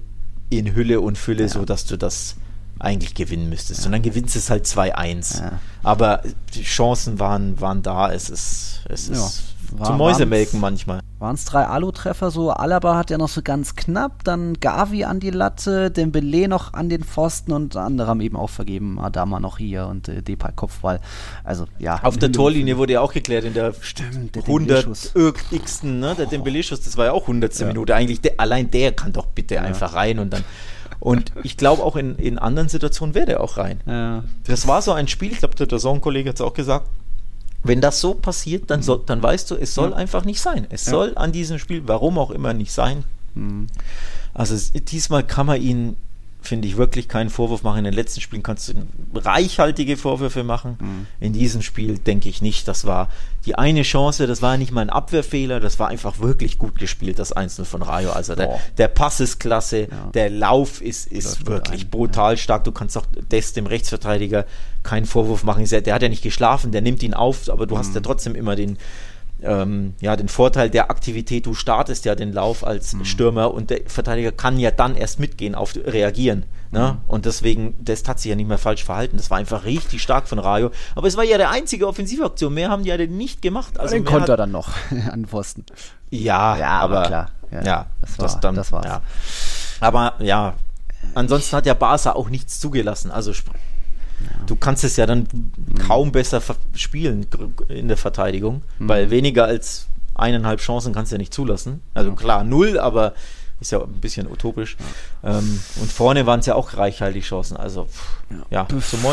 [0.49, 2.37] in Hülle und Fülle, so dass du das
[2.81, 3.81] eigentlich gewinnen müsstest.
[3.81, 3.87] Ja.
[3.87, 5.41] Und dann gewinnst es halt 2-1.
[5.41, 5.53] Ja.
[5.83, 6.23] Aber
[6.55, 8.11] die Chancen waren, waren da.
[8.11, 9.15] Es ist, es ja.
[9.15, 11.01] ist war, zum Mäusemelken manchmal.
[11.19, 12.51] Waren es drei Alu-Treffer so?
[12.51, 16.89] Alaba hat ja noch so ganz knapp, dann Gavi an die Latte, Dembele noch an
[16.89, 21.01] den Pfosten und andere haben eben auch vergeben, Adama noch hier und äh, Depay Kopfball.
[21.45, 22.03] Also ja.
[22.03, 24.89] Auf der Torlinie wurde ja auch geklärt in der, Stimmt, der 100
[25.51, 26.15] x ne?
[26.17, 27.59] Der Dembele-Schuss, das war ja auch 100.
[27.59, 27.67] Ja.
[27.67, 27.95] Minute.
[27.95, 29.63] Eigentlich der, allein der kann doch bitte ja.
[29.63, 30.45] einfach rein und dann
[31.01, 33.81] und ich glaube auch in, in anderen Situationen wäre der auch rein.
[33.87, 34.23] Ja.
[34.45, 36.87] Das war so ein Spiel, ich glaube, der Dazon-Kollege hat es auch gesagt,
[37.63, 39.97] wenn das so passiert, dann, soll, dann weißt du, es soll ja.
[39.97, 40.67] einfach nicht sein.
[40.71, 40.93] Es ja.
[40.93, 43.05] soll an diesem Spiel, warum auch immer, nicht sein.
[43.35, 43.67] Mhm.
[44.33, 45.97] Also diesmal kann man ihn
[46.43, 47.79] finde ich wirklich keinen Vorwurf machen.
[47.79, 48.75] In den letzten Spielen kannst du
[49.15, 50.79] reichhaltige Vorwürfe machen.
[50.81, 51.07] Mhm.
[51.21, 52.67] In diesem Spiel denke ich nicht.
[52.67, 53.09] Das war
[53.47, 57.19] die eine Chance, das war nicht mal ein Abwehrfehler, das war einfach wirklich gut gespielt,
[57.19, 58.11] das Einzelne von Rayo.
[58.11, 60.11] Also der, der Pass ist klasse, ja.
[60.13, 62.37] der Lauf ist, ist wirklich ein, brutal ja.
[62.37, 62.65] stark.
[62.65, 64.45] Du kannst auch Des, dem Rechtsverteidiger,
[64.83, 65.65] keinen Vorwurf machen.
[65.65, 67.79] Der hat ja nicht geschlafen, der nimmt ihn auf, aber du mhm.
[67.79, 68.79] hast ja trotzdem immer den,
[69.43, 73.05] ähm, ja, den Vorteil der Aktivität, du startest ja den Lauf als mhm.
[73.05, 76.45] Stürmer und der Verteidiger kann ja dann erst mitgehen, auf reagieren.
[76.71, 76.93] Ne?
[76.93, 77.09] Mhm.
[77.09, 79.17] Und deswegen, das hat sich ja nicht mehr falsch verhalten.
[79.17, 80.71] Das war einfach richtig stark von Rayo.
[80.95, 82.55] Aber es war ja der einzige Offensivaktion.
[82.55, 83.79] Mehr haben die ja nicht gemacht.
[83.81, 84.71] Also den konnte er dann noch
[85.11, 85.65] an Pfosten.
[86.11, 87.31] Ja, ja aber, aber klar.
[87.51, 88.87] Ja, ja, das, war, das, dann, das war's.
[88.87, 89.03] Ja.
[89.81, 90.55] Aber ja,
[91.15, 93.11] ansonsten hat ja Barca auch nichts zugelassen.
[93.11, 93.33] Also
[94.47, 95.27] Du kannst es ja dann
[95.87, 96.43] kaum besser
[96.75, 97.27] spielen
[97.69, 98.89] in der Verteidigung, mhm.
[98.89, 101.81] weil weniger als eineinhalb Chancen kannst du ja nicht zulassen.
[101.95, 103.15] Also klar, null, aber
[103.61, 104.77] ist ja ein bisschen utopisch.
[105.23, 107.57] Ähm, und vorne waren es ja auch reichhaltig Chancen.
[107.57, 107.89] Also,
[108.51, 109.05] ja, ja zum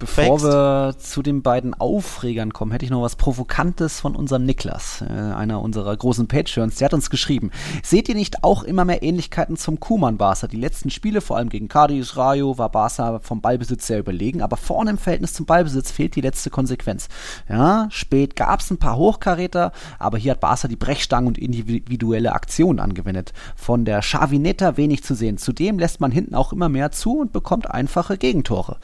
[0.00, 0.44] Bevor Fängst.
[0.46, 5.12] wir zu den beiden Aufregern kommen, hätte ich noch was Provokantes von unserem Niklas, äh,
[5.12, 6.76] einer unserer großen Patreons.
[6.76, 7.50] Der hat uns geschrieben:
[7.82, 10.46] Seht ihr nicht auch immer mehr Ähnlichkeiten zum Kuman-Barca?
[10.46, 14.56] Die letzten Spiele, vor allem gegen Cadiz, Rayo, war Barca vom Ballbesitz sehr überlegen, aber
[14.56, 17.08] vorne im Verhältnis zum Ballbesitz fehlt die letzte Konsequenz.
[17.46, 22.32] Ja, spät gab es ein paar Hochkaräter, aber hier hat Barca die Brechstangen und individuelle
[22.32, 23.34] Aktionen angewendet.
[23.54, 25.36] Von der Chavinetta wenig zu sehen.
[25.36, 28.78] Zudem lässt man hinten auch immer mehr zu und bekommt einfache Gegentore.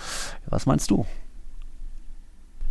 [0.49, 1.06] Was meinst du?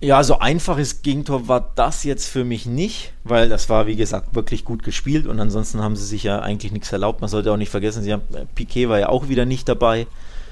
[0.01, 4.35] Ja, so einfaches Gegentor war das jetzt für mich nicht, weil das war, wie gesagt,
[4.35, 7.21] wirklich gut gespielt und ansonsten haben sie sich ja eigentlich nichts erlaubt.
[7.21, 10.05] Man sollte auch nicht vergessen, sie haben, äh, Piquet war ja auch wieder nicht dabei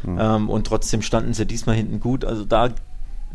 [0.03, 0.17] mhm.
[0.19, 2.23] ähm, und trotzdem standen sie diesmal hinten gut.
[2.23, 2.69] Also da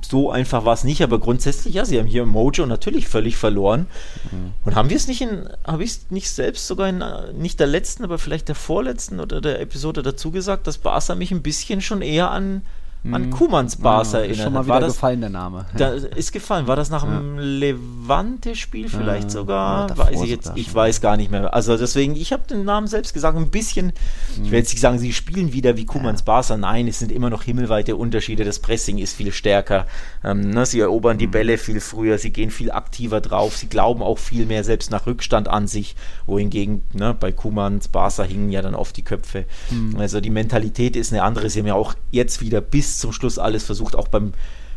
[0.01, 3.87] so einfach war es nicht, aber grundsätzlich, ja, sie haben hier Mojo natürlich völlig verloren.
[4.31, 4.53] Mhm.
[4.65, 7.61] Und haben wir es nicht in, habe ich es nicht selbst sogar in, äh, nicht
[7.61, 11.43] der letzten, aber vielleicht der vorletzten oder der Episode dazu gesagt, dass Barca mich ein
[11.43, 12.63] bisschen schon eher an
[13.05, 13.31] an hm.
[13.31, 14.39] Kumans Bars ja, erinnert.
[14.39, 15.67] Schon mal wieder das, gefallen, der Name.
[15.77, 16.67] Da ist gefallen.
[16.67, 17.43] War das nach dem ja.
[17.43, 19.97] Levante-Spiel vielleicht ja, sogar?
[19.97, 21.55] Weiß ich jetzt, ich weiß gar nicht mehr.
[21.55, 23.93] Also deswegen, ich habe den Namen selbst gesagt, ein bisschen,
[24.37, 24.45] mhm.
[24.45, 26.57] ich will jetzt nicht sagen, sie spielen wieder wie Kumans Barca.
[26.57, 28.45] Nein, es sind immer noch himmelweite Unterschiede.
[28.45, 29.87] Das Pressing ist viel stärker.
[30.25, 31.21] Ähm, ne, sie erobern mhm.
[31.21, 34.91] die Bälle viel früher, sie gehen viel aktiver drauf, sie glauben auch viel mehr selbst
[34.91, 35.95] nach Rückstand an sich,
[36.27, 39.45] wohingegen ne, bei Kumans Barca hingen ja dann oft die Köpfe.
[39.71, 39.97] Mhm.
[39.99, 41.49] Also die Mentalität ist eine andere.
[41.49, 43.95] Sie haben ja auch jetzt wieder bis bis zum Schluss alles versucht.
[43.95, 44.33] Auch beim,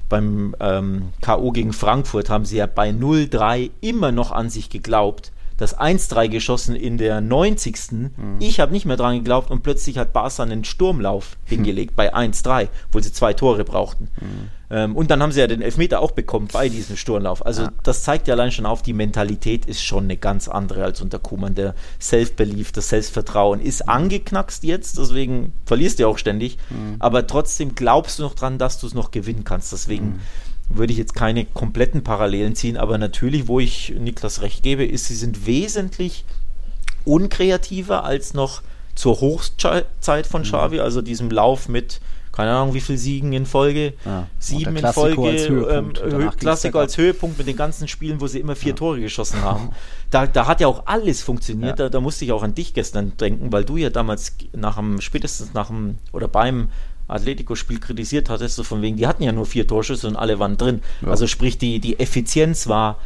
[0.09, 1.51] beim ähm, K.O.
[1.51, 6.75] gegen Frankfurt haben sie ja bei 0-3 immer noch an sich geglaubt das 1-3 geschossen
[6.75, 7.91] in der 90.
[7.91, 8.11] Mhm.
[8.39, 12.67] Ich habe nicht mehr dran geglaubt und plötzlich hat Barca einen Sturmlauf hingelegt bei 1-3,
[12.91, 14.09] wo sie zwei Tore brauchten.
[14.19, 14.49] Mhm.
[14.71, 17.45] Ähm, und dann haben sie ja den Elfmeter auch bekommen bei diesem Sturmlauf.
[17.45, 17.71] Also ja.
[17.83, 21.19] das zeigt ja allein schon auf, die Mentalität ist schon eine ganz andere als unter
[21.19, 21.55] Kuman.
[21.55, 26.57] Der Self-Belief, das Selbstvertrauen ist angeknackst jetzt, deswegen verlierst du ja auch ständig.
[26.69, 26.95] Mhm.
[26.99, 29.73] Aber trotzdem glaubst du noch dran, dass du es noch gewinnen kannst.
[29.73, 30.19] Deswegen mhm
[30.73, 35.07] würde ich jetzt keine kompletten Parallelen ziehen, aber natürlich, wo ich Niklas recht gebe, ist,
[35.07, 36.23] sie sind wesentlich
[37.03, 38.61] unkreativer als noch
[38.95, 40.45] zur Hochzeit von mhm.
[40.45, 40.81] Xavi, mhm.
[40.81, 41.99] also diesem Lauf mit
[42.31, 44.27] keine Ahnung, wie viele Siegen in Folge, ja.
[44.39, 45.93] sieben in Folge, als ähm,
[46.37, 48.75] Klassiker als Höhepunkt mit den ganzen Spielen, wo sie immer vier ja.
[48.75, 49.71] Tore geschossen haben.
[50.09, 51.79] Da, da hat ja auch alles funktioniert.
[51.79, 51.85] Ja.
[51.85, 55.01] Da, da musste ich auch an dich gestern denken, weil du ja damals nach dem,
[55.01, 56.69] spätestens nach dem oder beim
[57.07, 60.55] Atletico-Spiel kritisiert hattest, so von wegen, die hatten ja nur vier Torschüsse und alle waren
[60.55, 60.81] drin.
[61.05, 62.99] Also sprich, die, die Effizienz war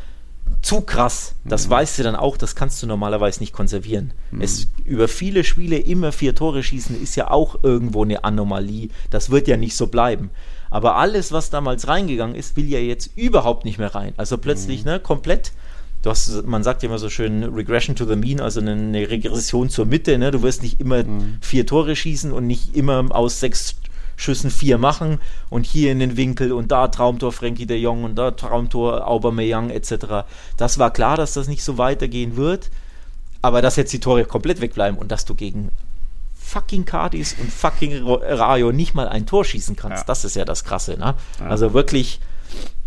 [0.65, 1.35] zu krass.
[1.43, 1.71] Das mhm.
[1.71, 4.13] weißt du dann auch, das kannst du normalerweise nicht konservieren.
[4.31, 4.41] Mhm.
[4.41, 8.89] Es über viele Spiele immer vier Tore schießen, ist ja auch irgendwo eine Anomalie.
[9.11, 10.31] Das wird ja nicht so bleiben.
[10.71, 14.13] Aber alles, was damals reingegangen ist, will ja jetzt überhaupt nicht mehr rein.
[14.17, 14.91] Also plötzlich, mhm.
[14.91, 15.51] ne, komplett
[16.01, 19.09] du hast, man sagt ja immer so schön Regression to the mean, also eine, eine
[19.09, 20.17] Regression zur Mitte.
[20.17, 20.31] Ne?
[20.31, 21.37] Du wirst nicht immer mhm.
[21.41, 23.75] vier Tore schießen und nicht immer aus sechs
[24.15, 28.15] Schüssen vier machen und hier in den Winkel und da Traumtor Frankie de Jong und
[28.15, 30.25] da Traumtor Aubameyang etc.
[30.57, 32.69] Das war klar, dass das nicht so weitergehen wird,
[33.41, 35.69] aber dass jetzt die Tore komplett wegbleiben und dass du gegen
[36.35, 40.05] fucking Cardis und fucking Rayo nicht mal ein Tor schießen kannst, ja.
[40.05, 40.97] das ist ja das Krasse.
[40.97, 41.15] Ne?
[41.39, 41.47] Ja.
[41.47, 42.19] Also wirklich,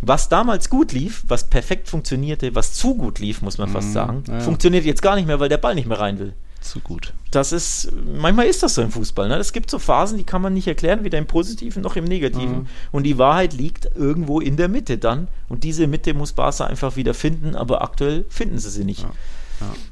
[0.00, 3.92] was damals gut lief, was perfekt funktionierte, was zu gut lief, muss man fast mhm.
[3.92, 4.40] sagen, ja.
[4.40, 7.12] funktioniert jetzt gar nicht mehr, weil der Ball nicht mehr rein will zu gut.
[7.30, 9.28] Das ist, manchmal ist das so im Fußball.
[9.28, 9.36] Ne?
[9.36, 12.60] Es gibt so Phasen, die kann man nicht erklären, weder im Positiven noch im Negativen.
[12.60, 12.66] Mhm.
[12.90, 15.28] Und die Wahrheit liegt irgendwo in der Mitte dann.
[15.48, 19.02] Und diese Mitte muss Barca einfach wieder finden, aber aktuell finden sie sie nicht.
[19.02, 19.10] Ja.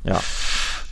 [0.05, 0.12] ja.
[0.14, 0.21] ja.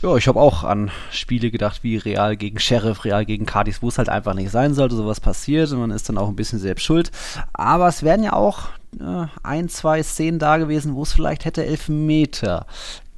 [0.01, 3.87] Ja, ich habe auch an Spiele gedacht wie Real gegen Sheriff, Real gegen Cardis, wo
[3.87, 6.59] es halt einfach nicht sein sollte, sowas passiert und man ist dann auch ein bisschen
[6.59, 7.11] selbst schuld.
[7.53, 8.67] Aber es werden ja auch
[8.99, 12.67] äh, ein, zwei Szenen da gewesen, wo es vielleicht hätte Elfmeter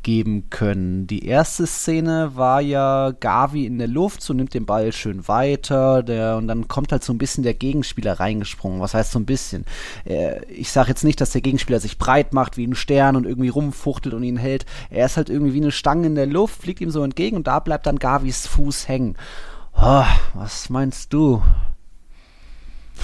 [0.08, 1.05] geben können.
[1.05, 6.01] Die erste Szene war ja Gavi in der Luft, so nimmt den Ball schön weiter,
[6.01, 8.80] der, und dann kommt halt so ein bisschen der Gegenspieler reingesprungen.
[8.80, 9.66] Was heißt so ein bisschen?
[10.05, 13.26] Äh, ich sage jetzt nicht, dass der Gegenspieler sich breit macht wie ein Stern und
[13.26, 14.66] irgendwie rumfuchtelt und ihn hält.
[14.89, 17.47] Er ist halt irgendwie wie eine Stange in der Luft, fliegt ihm so entgegen und
[17.47, 19.18] da bleibt dann Gavis Fuß hängen.
[19.76, 20.05] Oh,
[20.36, 21.41] was meinst du?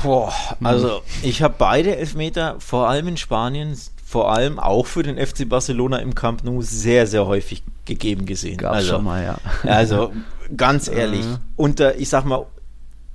[0.01, 0.33] Boah,
[0.63, 3.77] also ich habe beide Elfmeter, vor allem in Spanien,
[4.13, 8.57] vor allem auch für den FC Barcelona im Camp Nou sehr, sehr häufig gegeben gesehen.
[8.57, 9.37] Gab also, schon mal, ja.
[9.67, 10.13] Also
[10.55, 12.45] ganz ehrlich, unter, ich sag mal,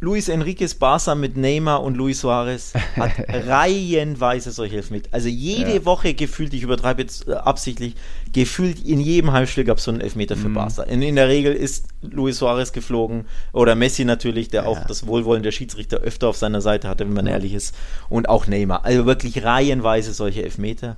[0.01, 5.09] Luis Enriquez Barca mit Neymar und Luis Suarez hat reihenweise solche Elfmeter.
[5.11, 5.85] Also jede ja.
[5.85, 7.97] Woche gefühlt, ich übertreibe jetzt äh, absichtlich,
[8.33, 10.55] gefühlt in jedem Halbspiel gab es so einen Elfmeter für mhm.
[10.55, 10.85] Barca.
[10.85, 14.69] In, in, der Regel ist Luis Suarez geflogen oder Messi natürlich, der ja.
[14.69, 17.33] auch das Wohlwollen der Schiedsrichter öfter auf seiner Seite hatte, wenn man ja.
[17.33, 17.75] ehrlich ist.
[18.09, 18.85] Und auch Neymar.
[18.85, 20.97] Also wirklich reihenweise solche Elfmeter.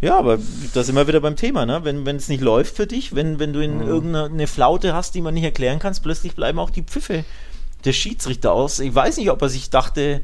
[0.00, 0.40] Ja, aber
[0.74, 1.84] da sind wir wieder beim Thema, ne?
[1.84, 3.82] Wenn es nicht läuft für dich, wenn, wenn du in mhm.
[3.82, 7.24] irgendeine Flaute hast, die man nicht erklären kannst, plötzlich bleiben auch die Pfiffe
[7.84, 8.80] der Schiedsrichter aus.
[8.80, 10.22] Ich weiß nicht, ob er sich dachte,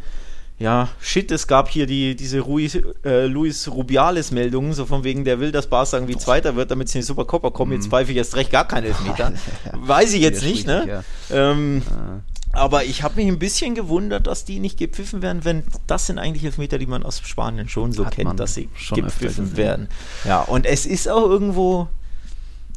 [0.59, 5.39] ja, shit, es gab hier die, diese Ruiz, äh, Luis Rubiales-Meldungen, so von wegen, der
[5.39, 6.21] will, dass Barca irgendwie Doch.
[6.21, 7.73] Zweiter wird, damit sie in die Supercopper kommen.
[7.73, 7.91] Jetzt mhm.
[7.91, 9.33] pfeife ich erst recht gar keine Elfmeter.
[9.73, 11.05] Weiß ich jetzt nicht, ne?
[11.31, 11.51] Ja.
[11.53, 12.21] Ähm, ja.
[12.53, 16.19] Aber ich habe mich ein bisschen gewundert, dass die nicht gepfiffen werden, wenn das sind
[16.19, 19.89] eigentlich Elfmeter, die man aus Spanien schon so Hat kennt, dass sie gepfiffen werden.
[20.25, 21.89] Ja, und es ist auch irgendwo,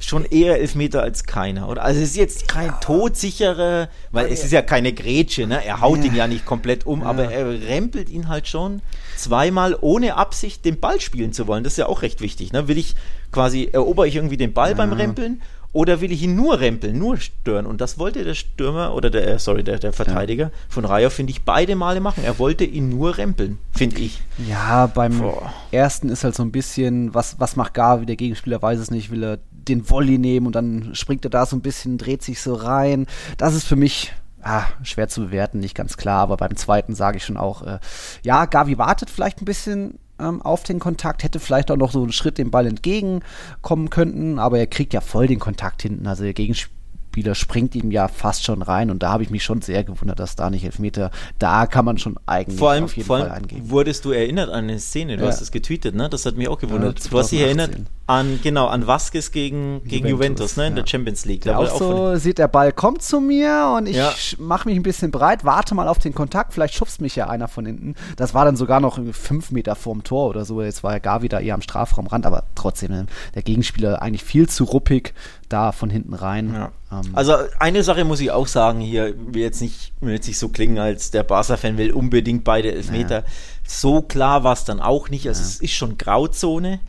[0.02, 1.84] schon eher Elfmeter als keiner, oder?
[1.84, 2.80] Also es ist jetzt kein ja.
[2.82, 5.64] todsicherer, weil es ist ja keine Grätsche, ne?
[5.64, 6.06] Er haut ja.
[6.06, 7.08] ihn ja nicht komplett um, ja.
[7.08, 8.82] aber er rempelt ihn halt schon
[9.16, 11.64] zweimal ohne Absicht den Ball spielen zu wollen.
[11.64, 12.68] Das ist ja auch recht wichtig, ne?
[12.68, 12.96] Will ich
[13.32, 15.42] quasi, erober ich irgendwie den Ball beim Rempeln
[15.74, 17.66] oder will ich ihn nur rempeln, nur stören?
[17.66, 20.52] Und das wollte der Stürmer oder der, äh, sorry, der, der Verteidiger ja.
[20.70, 22.24] von Rayo, finde ich, beide Male machen.
[22.26, 24.22] Er wollte ihn nur rempeln, finde ich.
[24.50, 25.54] Ja, beim Boah.
[25.72, 28.06] ersten ist halt so ein bisschen, was, was macht Gavi?
[28.06, 31.46] Der Gegenspieler weiß es nicht, will er den Volley nehmen und dann springt er da
[31.46, 33.06] so ein bisschen, dreht sich so rein.
[33.38, 34.12] Das ist für mich
[34.44, 37.80] ah, schwer zu bewerten, nicht ganz klar, aber beim zweiten sage ich schon auch, äh,
[38.24, 42.02] ja, Gavi wartet vielleicht ein bisschen ähm, auf den Kontakt, hätte vielleicht auch noch so
[42.02, 46.24] einen Schritt dem Ball entgegenkommen können, aber er kriegt ja voll den Kontakt hinten, also
[46.24, 49.62] der Gegenspieler Spieler springt ihm ja fast schon rein und da habe ich mich schon
[49.62, 53.06] sehr gewundert, dass da nicht Elfmeter, da kann man schon eigentlich vor allem, auf jeden
[53.06, 53.70] vor allem Fall angehen.
[53.70, 55.30] Wurdest du erinnert an eine Szene, du ja.
[55.30, 56.08] hast es getweetet, ne?
[56.08, 57.04] Das hat mich auch gewundert.
[57.04, 57.72] Ja, du hast dich erinnert
[58.12, 60.68] an, genau, an Vasquez gegen, gegen Juventus, Juventus ne?
[60.68, 60.82] In ja.
[60.82, 61.42] der Champions League.
[61.42, 64.84] Da auch, auch so sieht der Ball kommt zu mir und ich mache mich ein
[64.84, 67.96] bisschen breit, warte mal auf den Kontakt, vielleicht schubst mich ja einer von hinten.
[68.18, 70.62] Das war dann sogar noch fünf Meter vorm Tor oder so.
[70.62, 73.06] Jetzt war ja Gavi da eher am Strafraumrand, aber trotzdem ne,
[73.36, 75.14] der Gegenspieler eigentlich viel zu ruppig
[75.50, 76.54] da von hinten rein.
[76.54, 76.72] Ja.
[76.92, 80.40] Ähm, also eine Sache muss ich auch sagen hier, will jetzt nicht, will jetzt nicht
[80.40, 83.20] so klingen, als der Barca-Fan will unbedingt beide Elfmeter.
[83.20, 83.26] Ja.
[83.66, 85.28] So klar war es dann auch nicht.
[85.28, 85.48] Also ja.
[85.48, 86.80] es ist schon Grauzone.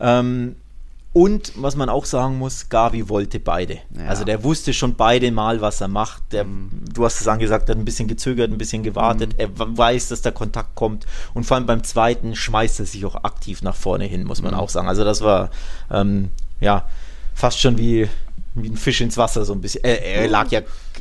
[0.00, 0.56] Ähm,
[1.12, 3.78] und was man auch sagen muss, Gavi wollte beide.
[3.96, 4.08] Ja.
[4.08, 6.22] Also der wusste schon beide mal, was er macht.
[6.32, 6.84] Der, mhm.
[6.92, 9.32] Du hast es angesagt, er hat ein bisschen gezögert, ein bisschen gewartet.
[9.32, 9.38] Mhm.
[9.38, 11.06] Er weiß, dass der Kontakt kommt.
[11.32, 14.52] Und vor allem beim zweiten schmeißt er sich auch aktiv nach vorne hin, muss man
[14.52, 14.60] mhm.
[14.60, 14.86] auch sagen.
[14.86, 15.50] Also das war
[15.90, 16.30] ähm,
[16.60, 16.86] ja
[17.34, 18.06] fast schon wie,
[18.54, 19.84] wie ein Fisch ins Wasser, so ein bisschen.
[19.84, 20.60] Er, er lag ja,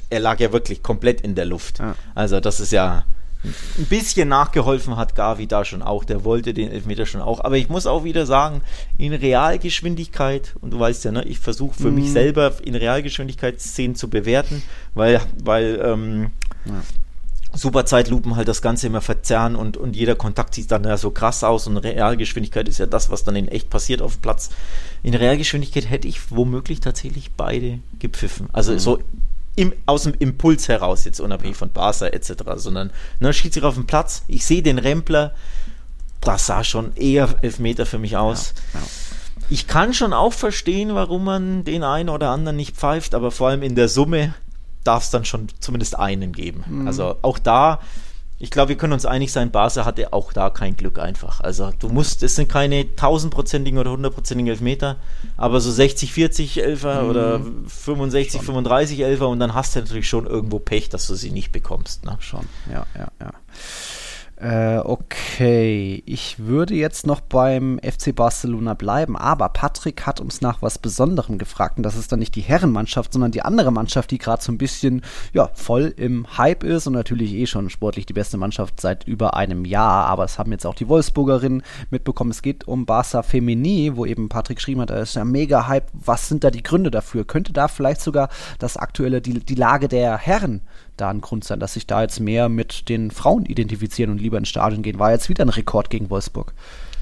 [0.10, 1.80] er lag ja wirklich komplett in der Luft.
[1.80, 1.96] Ja.
[2.16, 3.04] Also das ist ja
[3.44, 6.04] ein bisschen nachgeholfen hat Gavi da schon auch.
[6.04, 7.44] Der wollte den Elfmeter schon auch.
[7.44, 8.62] Aber ich muss auch wieder sagen,
[8.98, 11.96] in Realgeschwindigkeit, und du weißt ja, ne, ich versuche für mm.
[11.96, 12.14] mich mhm.
[12.14, 14.64] selber in Realgeschwindigkeit Szenen zu bewerten,
[14.94, 16.32] weil, weil ähm,
[16.66, 16.82] ja.
[17.54, 21.44] Superzeitlupen halt das Ganze immer verzerren und, und jeder Kontakt sieht dann ja so krass
[21.44, 24.50] aus und Realgeschwindigkeit ist ja das, was dann in echt passiert auf dem Platz.
[25.04, 28.50] In Realgeschwindigkeit hätte ich womöglich tatsächlich beide gepfiffen.
[28.54, 28.80] Also mhm.
[28.80, 29.00] so
[29.58, 33.88] im, aus dem Impuls heraus, jetzt unabhängig von Barca etc., sondern ne, Schiedsrichter auf dem
[33.88, 35.34] Platz, ich sehe den Rempler,
[36.22, 38.54] das sah schon eher Elfmeter für mich aus.
[38.74, 38.86] Ja, ja.
[39.50, 43.50] Ich kann schon auch verstehen, warum man den einen oder anderen nicht pfeift, aber vor
[43.50, 44.34] allem in der Summe
[44.84, 46.64] darf es dann schon zumindest einen geben.
[46.68, 46.88] Mhm.
[46.88, 47.80] Also auch da,
[48.40, 51.42] ich glaube, wir können uns einig sein, Basel hatte auch da kein Glück einfach.
[51.42, 54.98] Also du musst, es sind keine tausendprozentigen oder hundertprozentigen Elfmeter,
[55.38, 57.10] aber so 60, 40 Elfer mhm.
[57.10, 58.46] oder 65, schon.
[58.46, 62.06] 35 Elfer und dann hast du natürlich schon irgendwo Pech, dass du sie nicht bekommst.
[62.06, 62.18] Ne?
[62.20, 63.32] Schon, ja, ja, ja.
[64.40, 70.62] Äh, okay, ich würde jetzt noch beim FC Barcelona bleiben, aber Patrick hat uns nach
[70.62, 74.20] was Besonderem gefragt und das ist dann nicht die Herrenmannschaft, sondern die andere Mannschaft, die
[74.20, 75.02] gerade so ein bisschen
[75.34, 79.34] ja, voll im Hype ist und natürlich eh schon sportlich die beste Mannschaft seit über
[79.34, 82.30] einem Jahr, aber das haben jetzt auch die Wolfsburgerinnen mitbekommen.
[82.30, 85.90] Es geht um Barca Femini, wo eben Patrick geschrieben hat, da ist ja mega Hype.
[85.94, 87.26] Was sind da die Gründe dafür?
[87.26, 88.30] Könnte da vielleicht sogar
[88.60, 90.62] das aktuelle, die, die Lage der Herren
[90.98, 94.38] da ein Grund sein, dass sich da jetzt mehr mit den Frauen identifizieren und lieber
[94.38, 95.00] ins Stadion gehen.
[95.00, 96.54] War jetzt wieder ein Rekord gegen Wolfsburg.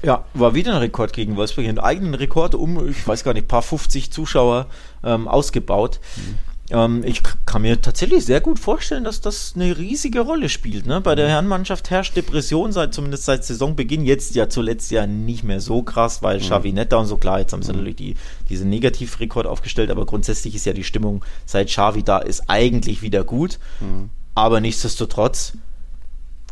[0.02, 1.66] Ja, war wieder ein Rekord gegen Wolfsburg.
[1.66, 4.66] Einen eigenen Rekord um, ich weiß gar nicht, paar 50 Zuschauer
[5.02, 6.00] ähm, ausgebaut.
[6.16, 6.38] Mhm.
[6.70, 10.86] Ähm, ich kann mir tatsächlich sehr gut vorstellen, dass das eine riesige Rolle spielt.
[10.86, 11.00] Ne?
[11.00, 11.30] Bei der mhm.
[11.30, 14.04] Herrenmannschaft herrscht Depression seit zumindest seit Saisonbeginn.
[14.04, 16.42] Jetzt ja zuletzt ja nicht mehr so krass, weil mhm.
[16.42, 17.78] Xavi und so klar, jetzt haben sie mhm.
[17.78, 18.14] natürlich die,
[18.48, 23.24] diesen Negativrekord aufgestellt, aber grundsätzlich ist ja die Stimmung seit Xavi da ist eigentlich wieder
[23.24, 23.58] gut.
[23.80, 24.10] Mhm.
[24.34, 25.54] Aber nichtsdestotrotz,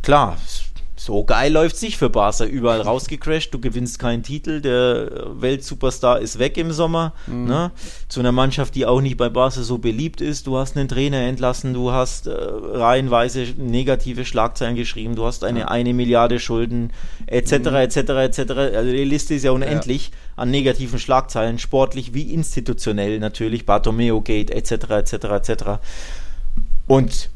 [0.03, 0.39] klar,
[1.05, 2.47] so geil läuft es nicht für Barca.
[2.47, 7.13] Überall rausgecrashed, du gewinnst keinen Titel, der Weltsuperstar ist weg im Sommer.
[7.27, 7.45] Mhm.
[7.45, 7.73] Ne?
[8.09, 10.47] Zu einer Mannschaft, die auch nicht bei Barca so beliebt ist.
[10.47, 15.61] Du hast einen Trainer entlassen, du hast äh, reihenweise negative Schlagzeilen geschrieben, du hast eine
[15.61, 15.69] ja.
[15.69, 16.91] eine Milliarde Schulden,
[17.27, 18.39] etc., etc., etc.
[18.75, 20.15] Also die Liste ist ja unendlich ja.
[20.37, 25.65] an negativen Schlagzeilen, sportlich wie institutionell natürlich, Bartomeo Gate, etc., etc., etc.
[26.87, 27.29] Und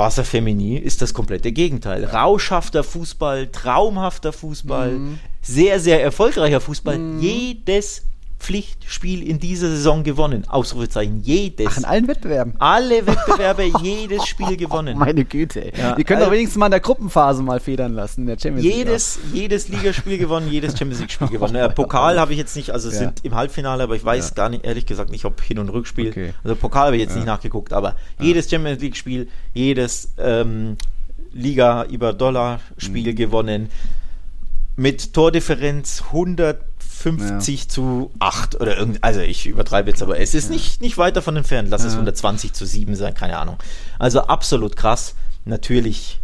[0.00, 2.06] Barca Femini ist das komplette Gegenteil.
[2.06, 5.18] Rauschhafter Fußball, traumhafter Fußball, mhm.
[5.42, 6.96] sehr, sehr erfolgreicher Fußball.
[6.96, 7.20] Mhm.
[7.20, 8.04] Jedes
[8.40, 10.48] Pflichtspiel in dieser Saison gewonnen.
[10.48, 11.20] Ausrufezeichen.
[11.22, 11.66] Jedes.
[11.68, 12.54] Ach, in allen Wettbewerben.
[12.58, 14.98] Alle Wettbewerbe, jedes Spiel gewonnen.
[14.98, 15.70] Meine Güte.
[15.76, 18.26] Ja, Die können also, doch wenigstens mal in der Gruppenphase mal federn lassen.
[18.26, 21.52] der Champions jedes, League jedes Ligaspiel gewonnen, jedes Champions League Spiel gewonnen.
[21.52, 22.96] Der Pokal habe ich jetzt nicht, also ja.
[22.96, 24.34] sind im Halbfinale, aber ich weiß ja.
[24.34, 26.08] gar nicht, ehrlich gesagt nicht, ob Hin- und Rückspiel.
[26.08, 26.32] Okay.
[26.42, 30.76] Also Pokal habe ich jetzt nicht nachgeguckt, aber jedes Champions League Spiel, jedes ähm,
[31.32, 33.16] Liga über Dollar Spiel mhm.
[33.16, 33.68] gewonnen
[34.76, 36.04] mit Tordifferenz
[37.00, 37.68] 150 ja.
[37.68, 40.52] zu 8 oder irgend, also ich übertreibe jetzt, aber es ist ja.
[40.52, 41.68] nicht, nicht weit davon entfernt.
[41.70, 41.88] Lass ja.
[41.88, 43.56] es 120 zu 7 sein, keine Ahnung.
[43.98, 45.14] Also absolut krass.
[45.44, 46.20] Natürlich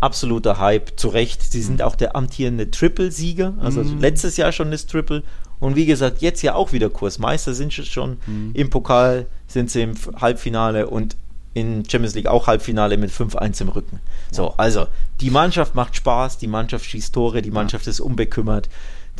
[0.00, 1.42] absoluter Hype, zu Recht.
[1.42, 4.00] Sie sind auch der amtierende Triple-Sieger, also mhm.
[4.00, 5.22] letztes Jahr schon das Triple.
[5.60, 8.16] Und wie gesagt, jetzt ja auch wieder Kursmeister sind sie schon.
[8.26, 8.50] Mhm.
[8.54, 11.16] Im Pokal sind sie im Halbfinale und
[11.52, 14.00] in Champions League auch Halbfinale mit 5-1 im Rücken.
[14.30, 14.86] So, also
[15.20, 18.68] die Mannschaft macht Spaß, die Mannschaft schießt Tore, die Mannschaft ist unbekümmert.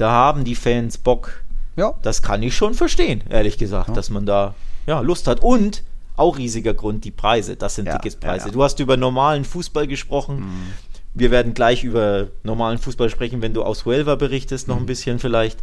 [0.01, 1.43] Da haben die Fans Bock.
[1.77, 1.93] Ja.
[2.01, 3.95] Das kann ich schon verstehen, ehrlich gesagt, ja.
[3.95, 4.55] dass man da
[4.87, 5.41] ja, Lust hat.
[5.41, 5.83] Und
[6.17, 7.57] auch riesiger Grund, die Preise.
[7.57, 8.47] Das sind ja, Ticketspreise.
[8.47, 10.41] Ja, du hast über normalen Fußball gesprochen.
[10.41, 10.73] Mhm.
[11.13, 14.85] Wir werden gleich über normalen Fußball sprechen, wenn du aus Huelva berichtest, noch mhm.
[14.85, 15.59] ein bisschen vielleicht.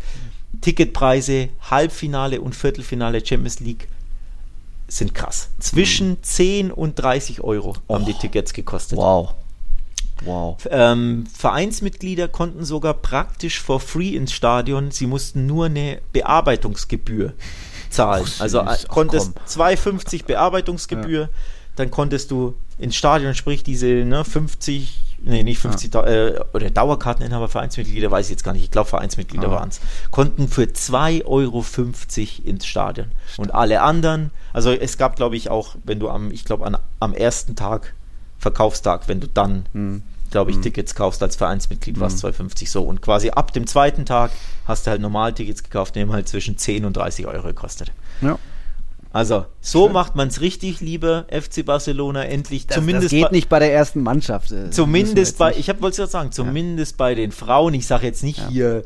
[0.61, 3.87] Ticketpreise, Halbfinale und Viertelfinale Champions League
[4.87, 5.49] sind krass.
[5.59, 6.23] Zwischen mhm.
[6.23, 7.95] 10 und 30 Euro oh.
[7.95, 8.99] haben die Tickets gekostet.
[8.99, 9.33] Wow.
[10.25, 10.57] Wow.
[10.69, 14.91] Ähm, Vereinsmitglieder konnten sogar praktisch for free ins Stadion.
[14.91, 17.33] Sie mussten nur eine Bearbeitungsgebühr
[17.89, 18.25] zahlen.
[18.27, 21.29] Ach, also äh, konntest 2,50 Bearbeitungsgebühr, ja.
[21.75, 26.05] dann konntest du ins Stadion, sprich diese ne, 50 nee, nicht 50, ja.
[26.05, 29.51] äh, oder Dauerkarteninhaber, Vereinsmitglieder, weiß ich jetzt gar nicht, ich glaube Vereinsmitglieder ah.
[29.51, 29.79] waren es,
[30.11, 31.65] konnten für 2,50 Euro
[32.43, 33.11] ins Stadion.
[33.37, 37.13] Und alle anderen, also es gab, glaube ich, auch, wenn du am, ich glaube, am
[37.13, 37.93] ersten Tag,
[38.39, 40.03] Verkaufstag, wenn du dann, hm.
[40.31, 40.63] glaube ich, hm.
[40.63, 42.01] Tickets kaufst als Vereinsmitglied, hm.
[42.01, 42.83] war es 2,50 so.
[42.83, 44.31] Und quasi ab dem zweiten Tag
[44.65, 47.91] hast du halt normal Tickets gekauft, die haben halt zwischen 10 und 30 Euro gekostet.
[48.21, 48.37] Ja.
[49.13, 49.93] Also, so Schön.
[49.93, 52.67] macht man es richtig, lieber FC Barcelona, endlich.
[52.67, 54.51] Das, zumindest das geht nicht bei der ersten Mannschaft.
[54.51, 56.97] Äh, zumindest bei, ich wollte es ja sagen, zumindest ja.
[56.97, 57.73] bei den Frauen.
[57.73, 58.49] Ich sage jetzt nicht ja.
[58.49, 58.83] hier.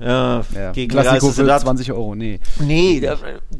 [0.00, 0.72] Ja, ja.
[0.72, 2.40] gegen Klassiko für 20 Euro, nee.
[2.60, 3.00] Nee,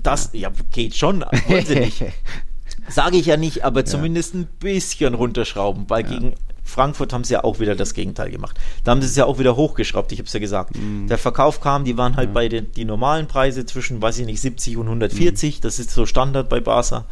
[0.03, 0.51] das ja.
[0.71, 2.05] geht schon, wollen sie nicht.
[2.89, 6.35] Sage ich ja nicht, aber zumindest ein bisschen runterschrauben, weil gegen
[6.69, 8.59] Frankfurt haben sie ja auch wieder das Gegenteil gemacht.
[8.85, 10.77] Da haben sie es ja auch wieder hochgeschraubt, ich habe es ja gesagt.
[10.77, 11.07] Mhm.
[11.09, 12.35] Der Verkauf kam, die waren halt mhm.
[12.35, 15.57] bei den die normalen Preise zwischen, weiß ich nicht, 70 und 140.
[15.57, 15.61] Mhm.
[15.63, 17.07] Das ist so Standard bei Barca.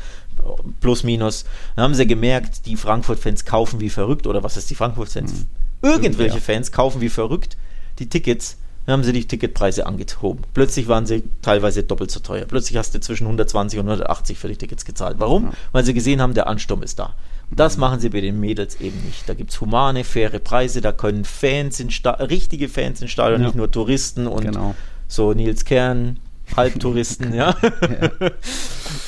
[0.81, 1.45] Plus, minus.
[1.75, 5.33] Dann haben sie gemerkt, die Frankfurt-Fans kaufen wie verrückt, oder was ist die Frankfurt-Fans?
[5.33, 5.47] Mhm.
[5.83, 7.57] Irgendwelche Fans kaufen wie verrückt
[7.99, 10.45] die Tickets dann haben sie die Ticketpreise angehoben.
[10.55, 12.45] Plötzlich waren sie teilweise doppelt so teuer.
[12.47, 15.17] Plötzlich hast du zwischen 120 und 180 für die Tickets gezahlt.
[15.19, 15.53] Warum?
[15.73, 17.15] Weil sie gesehen haben, der Ansturm ist da.
[17.51, 19.29] Das machen sie bei den Mädels eben nicht.
[19.29, 23.41] Da gibt es humane, faire Preise, da können Fans in Sta richtige Fans in Stadion,
[23.41, 23.47] ja.
[23.47, 24.75] nicht nur Touristen und genau.
[25.07, 26.19] so Nils Kern,
[26.57, 27.57] Halbtouristen, ja.
[27.63, 28.31] ja.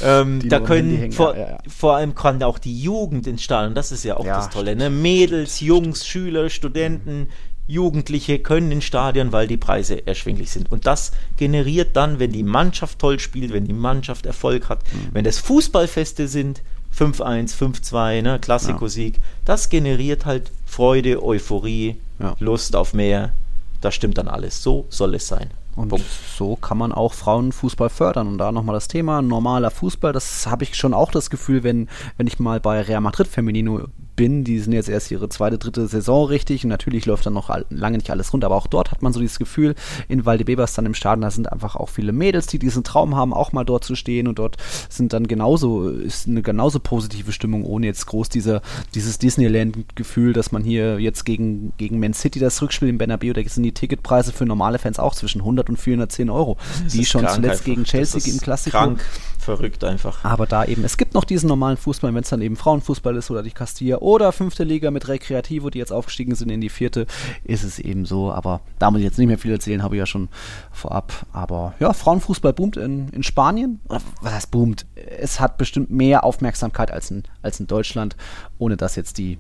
[0.03, 4.05] ähm, da können vor, ja, vor, allem kann auch die Jugend ins Stadion, das ist
[4.05, 4.89] ja auch das Tolle, ne?
[4.89, 7.29] Mädels, Jungs, Schüler, Studenten, mhm.
[7.69, 10.73] Jugendliche können ins Stadion, weil die Preise erschwinglich sind.
[10.73, 15.09] Und das generiert dann, wenn die Mannschaft toll spielt, wenn die Mannschaft Erfolg hat, mhm.
[15.13, 16.63] wenn das Fußballfeste sind,
[16.99, 19.17] 5-1, 5-2, ne, Klassikosieg.
[19.17, 19.23] Ja.
[19.45, 22.35] Das generiert halt Freude, Euphorie, ja.
[22.41, 23.33] Lust auf mehr.
[23.83, 24.63] Das stimmt dann alles.
[24.63, 25.51] So soll es sein.
[25.77, 26.07] Und Punkt.
[26.37, 28.27] so kann man auch Frauenfußball fördern.
[28.27, 30.13] Und da nochmal das Thema normaler Fußball.
[30.13, 33.87] Das habe ich schon auch das Gefühl, wenn, wenn ich mal bei Real Madrid Feminino
[34.19, 34.45] bin.
[34.45, 37.97] Die sind jetzt erst ihre zweite, dritte Saison richtig und natürlich läuft dann noch lange
[37.97, 39.75] nicht alles rund, aber auch dort hat man so dieses Gefühl,
[40.09, 43.33] in Valdebebas dann im Stadion, da sind einfach auch viele Mädels, die diesen Traum haben,
[43.33, 44.57] auch mal dort zu stehen und dort
[44.91, 48.61] sind dann genauso, ist eine genauso positive Stimmung, ohne jetzt groß dieser,
[48.95, 53.43] dieses Disneyland-Gefühl, dass man hier jetzt gegen, gegen Man City das Rückspiel im Bernabeu, da
[53.49, 57.27] sind die Ticketpreise für normale Fans auch zwischen 100 und 410 Euro, das die schon
[57.29, 57.65] zuletzt einfach.
[57.65, 58.77] gegen Chelsea im Klassiko.
[58.77, 59.05] Krank,
[59.39, 60.25] verrückt einfach.
[60.25, 63.31] Aber da eben, es gibt noch diesen normalen Fußball, wenn es dann eben Frauenfußball ist
[63.31, 67.07] oder die Castilla oder fünfte Liga mit Recreativo, die jetzt aufgestiegen sind in die vierte,
[67.45, 68.33] ist es eben so.
[68.33, 70.31] Aber da muss ich jetzt nicht mehr viel erzählen, habe ich ja schon
[70.73, 71.27] vorab.
[71.31, 73.81] Aber ja, Frauenfußball boomt in, in Spanien.
[73.87, 74.87] was heißt boomt?
[74.95, 78.17] Es hat bestimmt mehr Aufmerksamkeit als in, als in Deutschland,
[78.59, 79.37] ohne dass jetzt die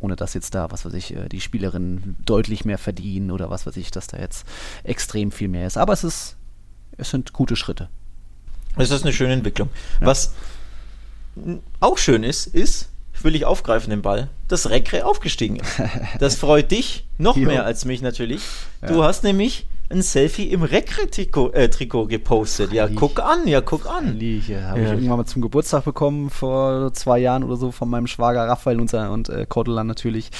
[0.00, 3.68] ohne dass jetzt da, was weiß ich, äh, die Spielerinnen deutlich mehr verdienen oder was
[3.68, 4.44] weiß ich, dass da jetzt
[4.82, 5.78] extrem viel mehr ist.
[5.78, 6.34] Aber es ist,
[6.96, 7.88] es sind gute Schritte.
[8.76, 9.68] Es ist eine schöne Entwicklung.
[10.00, 10.08] Ja.
[10.08, 10.32] Was
[11.78, 12.88] auch schön ist, ist,
[13.20, 15.80] will ich aufgreifen den Ball, dass Rekre aufgestiegen ist.
[16.18, 18.42] Das freut dich noch mehr als mich natürlich.
[18.80, 18.88] Ja.
[18.88, 22.72] Du hast nämlich ein Selfie im Rekre-Trikot äh, gepostet.
[22.72, 24.18] Ja, guck an, ja, guck an.
[24.18, 24.64] Liege.
[24.64, 24.86] Habe ja.
[24.86, 28.80] ich irgendwann mal zum Geburtstag bekommen, vor zwei Jahren oder so, von meinem Schwager Raphael
[28.80, 30.30] und, und äh, Cordolan natürlich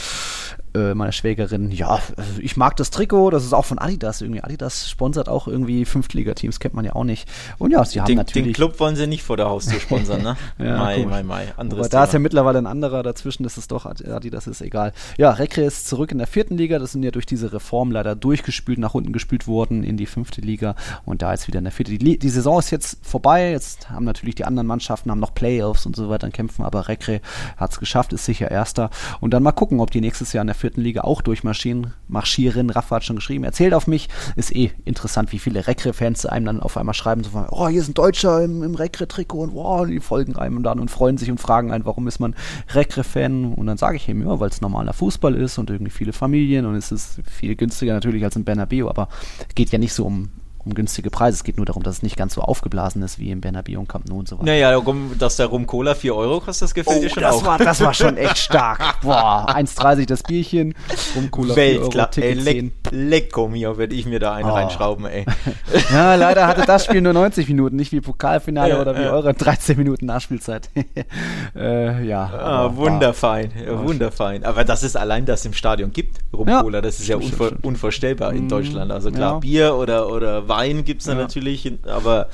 [0.74, 4.42] äh, meiner Schwägerin, ja, also ich mag das Trikot, das ist auch von Adidas irgendwie.
[4.42, 7.28] Adidas sponsert auch irgendwie Fünftliga-Teams, kennt man ja auch nicht.
[7.58, 8.48] Und ja, sie haben den, natürlich.
[8.48, 10.36] Den Club wollen sie nicht vor der Haustür sponsern, ne?
[10.58, 11.52] ja, mai, mai, mai.
[11.56, 14.92] Anderes Aber da ist ja mittlerweile ein anderer dazwischen, das ist doch Adidas, ist egal.
[15.18, 18.14] Ja, Rekre ist zurück in der vierten Liga, das sind ja durch diese Reform leider
[18.14, 21.72] durchgespült, nach unten gespült worden in die fünfte Liga und da jetzt wieder in der
[21.72, 21.98] vierten.
[21.98, 25.86] Die, die Saison ist jetzt vorbei, jetzt haben natürlich die anderen Mannschaften haben noch Playoffs
[25.86, 27.20] und so weiter kämpfen, aber Rekre
[27.56, 28.90] hat es geschafft, ist sicher Erster.
[29.20, 31.92] Und dann mal gucken, ob die nächstes Jahr in der vierten Liga auch durchmarschieren.
[32.08, 34.08] Marschieren, Rafa hat schon geschrieben, erzählt auf mich.
[34.36, 37.80] Ist eh interessant, wie viele Rekre-Fans einem dann auf einmal schreiben, so von, oh, hier
[37.80, 41.30] ist ein Deutscher im, im Rekre-Trikot und wow, die folgen einem dann und freuen sich
[41.30, 42.34] und fragen einen, warum ist man
[42.72, 43.54] Rekre-Fan?
[43.54, 46.64] Und dann sage ich ihm, ja, weil es normaler Fußball ist und irgendwie viele Familien
[46.64, 49.08] und es ist viel günstiger natürlich als in Bernabeu, aber
[49.48, 50.30] es geht ja nicht so um
[50.64, 51.36] um günstige Preise.
[51.36, 53.88] Es geht nur darum, dass es nicht ganz so aufgeblasen ist wie im Bernabeu und
[53.88, 54.46] Camp Nou und so weiter.
[54.46, 54.80] Naja,
[55.18, 57.44] dass der Rum Cola 4 Euro kostet, das gefällt oh, dir schon das auch.
[57.44, 59.00] War, das war schon echt stark.
[59.02, 60.74] Boah, 1,30 das Bierchen,
[61.16, 64.54] Rum Cola 4 Euro, Ticket ey, leck, Lecko mir, würde ich mir da einen oh.
[64.54, 65.24] reinschrauben, ey.
[65.92, 69.12] ja, leider hatte das Spiel nur 90 Minuten, nicht wie Pokalfinale ja, oder wie ja.
[69.12, 70.70] eure 13 Minuten Nachspielzeit.
[71.56, 72.30] äh, ja.
[72.32, 74.44] Ah, wunderfein, ja, wunderfein.
[74.44, 78.32] Aber dass es allein das im Stadion gibt, Rum Cola, das ist ja unvor, unvorstellbar
[78.32, 78.92] in mm, Deutschland.
[78.92, 82.28] Also klar, Bier oder, oder Wein gibt es dann natürlich, aber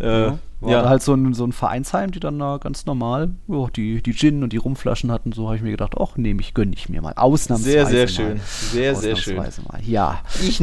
[0.00, 0.38] äh, ja.
[0.60, 0.88] War ja.
[0.88, 4.42] halt so ein, so ein Vereinsheim, die dann da ganz normal oh, die, die Gin
[4.42, 5.30] und die Rumflaschen hatten.
[5.30, 7.12] So habe ich mir gedacht, ach, nehme ich, gönne ich mir mal.
[7.14, 8.08] Ausnahmsweise Sehr, sehr mal.
[8.08, 8.40] schön.
[8.44, 9.36] Sehr, sehr schön.
[9.36, 9.52] Mal.
[9.84, 10.20] Ja.
[10.42, 10.60] Ich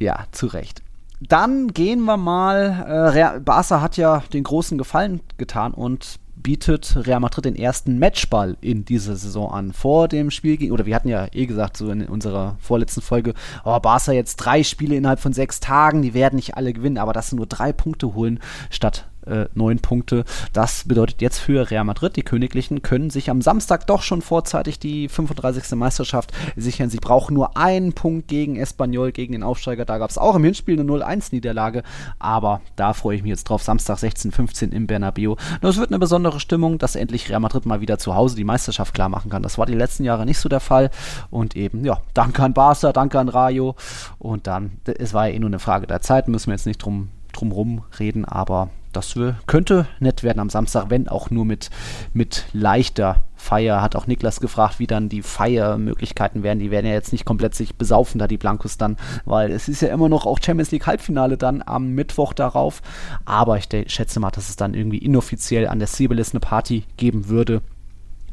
[0.00, 0.82] ja, zu Recht.
[1.20, 3.12] Dann gehen wir mal.
[3.14, 8.56] Äh, Barca hat ja den großen Gefallen getan und bietet Real Madrid den ersten Matchball
[8.60, 9.72] in dieser Saison an.
[9.72, 13.34] Vor dem Spiel gegen, oder wir hatten ja eh gesagt, so in unserer vorletzten Folge,
[13.64, 17.12] oh, Barca jetzt drei Spiele innerhalb von sechs Tagen, die werden nicht alle gewinnen, aber
[17.12, 20.24] dass sie nur drei Punkte holen statt äh, neun Punkte.
[20.52, 24.78] Das bedeutet jetzt für Real Madrid, die Königlichen können sich am Samstag doch schon vorzeitig
[24.78, 25.76] die 35.
[25.76, 26.90] Meisterschaft sichern.
[26.90, 29.84] Sie brauchen nur einen Punkt gegen Espanyol, gegen den Aufsteiger.
[29.84, 31.82] Da gab es auch im Hinspiel eine 0-1-Niederlage,
[32.18, 33.62] aber da freue ich mich jetzt drauf.
[33.62, 35.36] Samstag 16-15 im Bernabeu.
[35.60, 38.44] Nur es wird eine besondere Stimmung, dass endlich Real Madrid mal wieder zu Hause die
[38.44, 39.42] Meisterschaft klar machen kann.
[39.42, 40.90] Das war die letzten Jahre nicht so der Fall.
[41.30, 43.76] Und eben, ja, danke an Barca, danke an Rayo.
[44.18, 46.78] Und dann, es war ja eh nur eine Frage der Zeit, müssen wir jetzt nicht
[46.78, 49.14] drum drumrum reden, aber das
[49.46, 51.70] könnte nett werden am Samstag, wenn auch nur mit,
[52.12, 53.82] mit leichter Feier.
[53.82, 56.58] Hat auch Niklas gefragt, wie dann die Feiermöglichkeiten werden.
[56.58, 59.82] Die werden ja jetzt nicht komplett sich besaufen, da die Blancos dann, weil es ist
[59.82, 62.82] ja immer noch auch Champions League Halbfinale dann am Mittwoch darauf.
[63.24, 67.28] Aber ich schätze mal, dass es dann irgendwie inoffiziell an der Sibelis eine Party geben
[67.28, 67.62] würde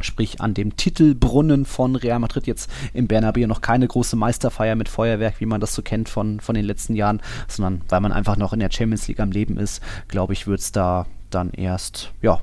[0.02, 4.89] sprich an dem Titelbrunnen von Real Madrid jetzt im Bernabeu noch keine große Meisterfeier mit
[4.89, 8.38] Feuerwerk, wie man das so kennt von, von den letzten Jahren, sondern weil man einfach
[8.38, 12.12] noch in der Champions League am Leben ist, glaube ich, wird es da dann erst,
[12.22, 12.41] ja,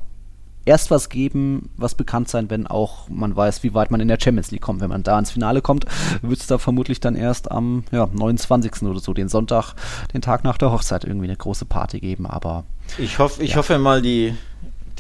[0.65, 4.19] erst was geben, was bekannt sein, wenn auch man weiß, wie weit man in der
[4.21, 4.81] Champions League kommt.
[4.81, 5.85] Wenn man da ins Finale kommt,
[6.23, 8.83] wird es da vermutlich dann erst am ja, 29.
[8.83, 9.75] oder so, den Sonntag,
[10.13, 12.27] den Tag nach der Hochzeit, irgendwie eine große Party geben.
[12.27, 12.65] Aber
[12.99, 13.57] ich hoffe, ich ja.
[13.57, 14.35] hoffe mal, die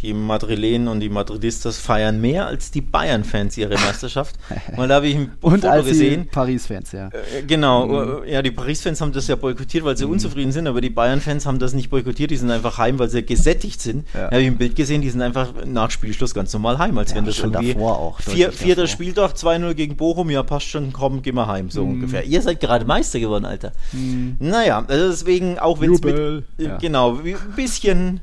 [0.04, 4.36] die Madrilenen und die Madridistas feiern mehr als die Bayern-Fans ihre Meisterschaft.
[4.76, 6.28] Weil da habe ich ein und Foto als gesehen.
[6.30, 7.08] Paris-Fans, ja.
[7.08, 8.28] Äh, genau, mhm.
[8.28, 10.12] ja, die Paris-Fans haben das ja boykottiert, weil sie mhm.
[10.12, 13.24] unzufrieden sind, aber die Bayern-Fans haben das nicht boykottiert, die sind einfach heim, weil sie
[13.24, 14.06] gesättigt sind.
[14.14, 14.28] Ja.
[14.28, 17.10] Da habe ich ein Bild gesehen, die sind einfach nach Spielschluss ganz normal heim, als
[17.10, 21.22] ja, wenn das irgendwie auch, vier, vierter Spieltag, 2-0 gegen Bochum, ja passt schon, komm,
[21.22, 21.94] geh mal heim, so mhm.
[21.94, 22.24] ungefähr.
[22.24, 23.72] Ihr seid gerade Meister geworden, Alter.
[23.92, 24.36] Mhm.
[24.38, 26.76] Naja, also deswegen, auch wenn es mit, äh, ja.
[26.76, 28.20] genau, ein bisschen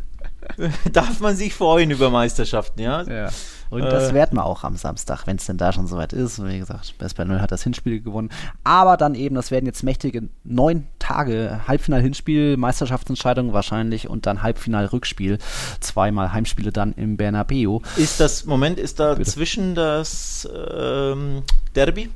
[0.91, 3.03] darf man sich freuen über Meisterschaften, ja.
[3.03, 3.29] ja.
[3.69, 4.13] Und das äh.
[4.13, 6.43] werden wir auch am Samstag, wenn es denn da schon soweit ist.
[6.45, 8.29] Wie gesagt, Best bei 0 hat das Hinspiel gewonnen.
[8.65, 11.61] Aber dann eben, das werden jetzt mächtige neun Tage.
[11.67, 15.37] Halbfinal-Hinspiel, Meisterschaftsentscheidung wahrscheinlich und dann Halbfinal-Rückspiel.
[15.79, 17.79] Zweimal Heimspiele dann im Bernabeu.
[17.95, 19.29] Ist das, Moment, ist da Bitte.
[19.29, 22.09] zwischen das ähm, Derby?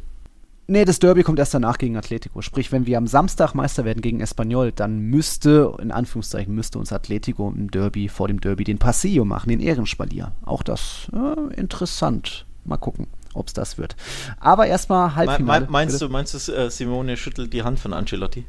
[0.67, 2.41] Nee, das Derby kommt erst danach gegen Atletico.
[2.41, 6.91] Sprich, wenn wir am Samstag Meister werden gegen Espanyol, dann müsste, in Anführungszeichen, müsste uns
[6.91, 10.31] Atletico im Derby, vor dem Derby, den Paseo machen, den Ehrenspalier.
[10.43, 12.47] Auch das äh, interessant.
[12.63, 13.05] Mal gucken,
[13.35, 13.95] ob es das wird.
[14.39, 15.65] Aber erstmal Halbfinale.
[15.65, 18.45] Me meinst, du, meinst du, äh, Simone schüttelt die Hand von Ancelotti?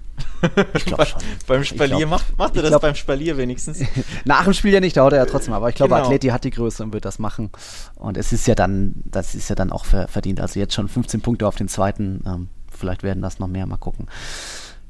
[0.74, 1.20] Ich glaube schon.
[1.46, 3.80] beim Spalier glaub, macht, macht er das glaub, beim Spalier wenigstens.
[4.24, 6.04] Nach dem Spiel ja nicht, da haut er ja trotzdem, aber ich glaube, genau.
[6.04, 7.50] Atleti hat die Größe und wird das machen.
[7.94, 10.40] Und es ist ja dann, das ist ja dann auch verdient.
[10.40, 12.22] Also jetzt schon 15 Punkte auf den zweiten.
[12.26, 14.06] Ähm, vielleicht werden das noch mehr, mal gucken.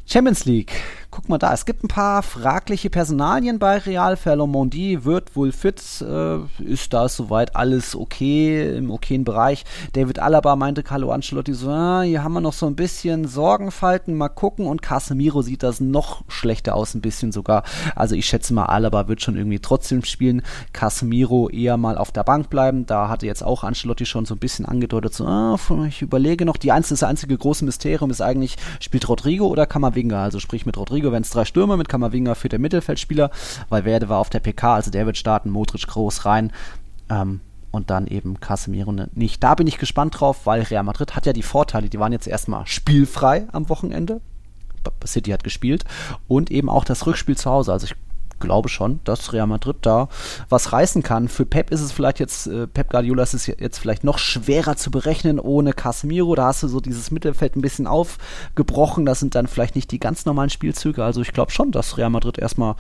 [0.07, 0.73] Champions League.
[1.17, 4.19] Guck mal da, es gibt ein paar fragliche Personalien bei Real.
[4.19, 9.65] Ferlo Mondi wird wohl fit, äh, ist da soweit alles okay, im okayen Bereich.
[9.95, 14.15] David Alaba meinte Carlo Ancelotti so, ah, hier haben wir noch so ein bisschen Sorgenfalten,
[14.15, 14.67] mal gucken.
[14.67, 17.63] Und Casemiro sieht das noch schlechter aus, ein bisschen sogar.
[17.95, 20.43] Also ich schätze mal, Alaba wird schon irgendwie trotzdem spielen.
[20.75, 22.85] Casemiro eher mal auf der Bank bleiben.
[22.85, 25.59] Da hatte jetzt auch Ancelotti schon so ein bisschen angedeutet, so, ah,
[25.89, 26.59] ich überlege noch.
[26.59, 30.77] Die einzige, das einzige große Mysterium ist eigentlich, spielt Rodrigo oder Kamavinga, also sprich mit
[30.77, 33.31] Rodrigo wenn es drei Stürmer, mit Kamavinga für der Mittelfeldspieler,
[33.69, 36.53] weil Werde war auf der PK, also der wird starten, Modric groß rein.
[37.09, 37.41] Ähm,
[37.71, 39.43] und dann eben Casemiro nicht.
[39.43, 42.27] Da bin ich gespannt drauf, weil Real Madrid hat ja die Vorteile, die waren jetzt
[42.27, 44.23] erstmal spielfrei am Wochenende.
[45.05, 45.85] City hat gespielt
[46.29, 47.73] und eben auch das Rückspiel zu Hause.
[47.73, 47.95] Also ich
[48.41, 50.09] glaube schon, dass Real Madrid da
[50.49, 51.29] was reißen kann.
[51.29, 54.77] Für Pep ist es vielleicht jetzt, äh, Pep Guardiola ist es jetzt vielleicht noch schwerer
[54.77, 56.35] zu berechnen ohne Casemiro.
[56.35, 59.07] Da hast du so dieses Mittelfeld ein bisschen aufgebrochen.
[59.07, 61.05] Das sind dann vielleicht nicht die ganz normalen Spielzüge.
[61.05, 62.75] Also ich glaube schon, dass Real Madrid erstmal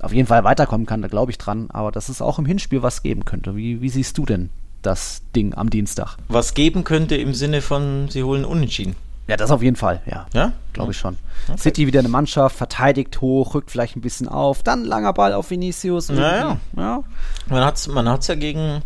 [0.00, 1.02] auf jeden Fall weiterkommen kann.
[1.02, 1.70] Da glaube ich dran.
[1.70, 3.56] Aber dass es auch im Hinspiel was geben könnte.
[3.56, 4.50] Wie, wie siehst du denn
[4.82, 6.16] das Ding am Dienstag?
[6.28, 8.94] Was geben könnte im Sinne von, sie holen Unentschieden.
[9.28, 10.26] Ja, das auf jeden Fall, ja.
[10.32, 10.52] Ja?
[10.72, 11.18] Glaube ich schon.
[11.48, 11.58] Okay.
[11.58, 15.50] City wieder eine Mannschaft, verteidigt hoch, rückt vielleicht ein bisschen auf, dann langer Ball auf
[15.50, 16.08] Vinicius.
[16.08, 16.56] Ja, ja.
[16.76, 17.04] ja.
[17.48, 18.82] Man hat es man hat's ja gegen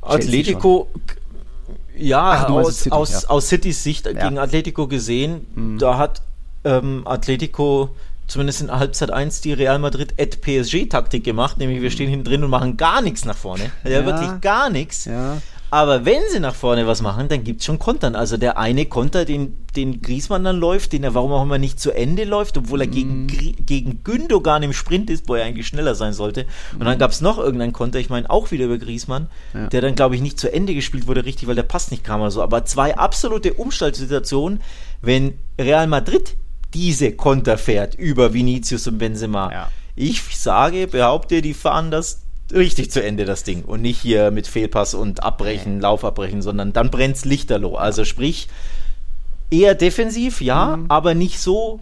[0.00, 0.88] Atletico,
[1.96, 3.28] ja, Ach, aus, City, aus, ja.
[3.28, 4.12] aus Citys Sicht ja.
[4.12, 5.46] gegen Atletico gesehen.
[5.54, 5.78] Mhm.
[5.78, 6.22] Da hat
[6.64, 7.90] ähm, Atletico
[8.28, 12.44] zumindest in Halbzeit 1 die Real Madrid at PSG-Taktik gemacht, nämlich wir stehen hinten drin
[12.44, 13.70] und machen gar nichts nach vorne.
[13.84, 15.06] Ja, wirklich gar nichts.
[15.06, 15.38] Ja.
[15.70, 18.14] Aber wenn sie nach vorne was machen, dann gibt es schon Kontern.
[18.14, 21.80] Also der eine Konter, den, den Griesmann dann läuft, den er warum auch immer nicht
[21.80, 23.66] zu Ende läuft, obwohl er gegen, mm.
[23.66, 26.46] gegen Gündogan im Sprint ist, wo er eigentlich schneller sein sollte.
[26.78, 29.66] Und dann gab es noch irgendeinen Konter, ich meine auch wieder über Griesmann, ja.
[29.66, 32.20] der dann, glaube ich, nicht zu Ende gespielt wurde, richtig, weil der Pass nicht kam
[32.20, 32.42] oder so.
[32.42, 34.60] Aber zwei absolute Umschaltsituationen,
[35.02, 36.36] wenn Real Madrid
[36.74, 39.50] diese Konter fährt über Vinicius und Benzema.
[39.50, 39.70] Ja.
[39.96, 43.64] Ich sage, behaupte, die fahren das richtig zu Ende, das Ding.
[43.64, 47.76] Und nicht hier mit Fehlpass und Abbrechen, Lauf abbrechen, sondern dann brennt's lichterloh.
[47.76, 48.48] Also sprich,
[49.50, 50.86] eher defensiv, ja, mhm.
[50.88, 51.80] aber nicht so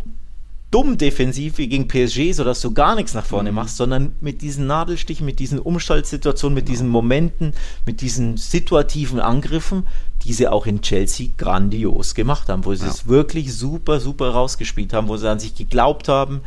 [0.71, 3.57] dumm defensiv wie gegen PSG, sodass du gar nichts nach vorne mhm.
[3.57, 7.53] machst, sondern mit diesen Nadelstichen, mit diesen Umschaltsituationen, mit diesen Momenten,
[7.87, 9.87] mit diesen situativen Angriffen,
[10.25, 12.91] die sie auch in Chelsea grandios gemacht haben, wo sie ja.
[12.91, 16.41] es wirklich super, super rausgespielt haben, wo sie an sich geglaubt haben,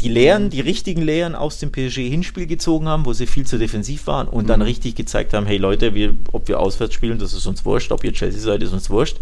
[0.00, 4.06] die Lehren, die richtigen Lehren aus dem PSG-Hinspiel gezogen haben, wo sie viel zu defensiv
[4.06, 4.48] waren und mhm.
[4.48, 7.92] dann richtig gezeigt haben, hey Leute, wir, ob wir auswärts spielen, das ist uns wurscht,
[7.92, 9.18] ob ihr Chelsea seid, ist uns wurscht.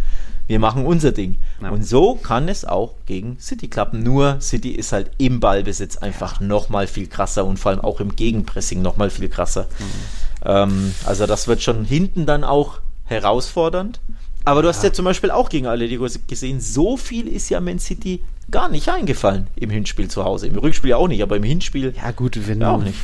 [0.46, 1.36] Wir machen unser Ding.
[1.62, 1.70] Ja.
[1.70, 4.02] Und so kann es auch gegen City klappen.
[4.02, 6.46] Nur City ist halt im Ballbesitz einfach ja.
[6.46, 9.62] nochmal viel krasser und vor allem auch im Gegenpressing nochmal viel krasser.
[9.78, 10.44] Mhm.
[10.44, 14.00] Ähm, also das wird schon hinten dann auch herausfordernd.
[14.44, 14.74] Aber du ja.
[14.74, 18.20] hast ja zum Beispiel auch gegen Atletico gesehen, so viel ist ja Man City
[18.50, 20.46] gar nicht eingefallen im Hinspiel zu Hause.
[20.46, 21.94] Im Rückspiel auch nicht, aber im Hinspiel.
[21.96, 22.98] Ja, gut, wenn, auch nicht.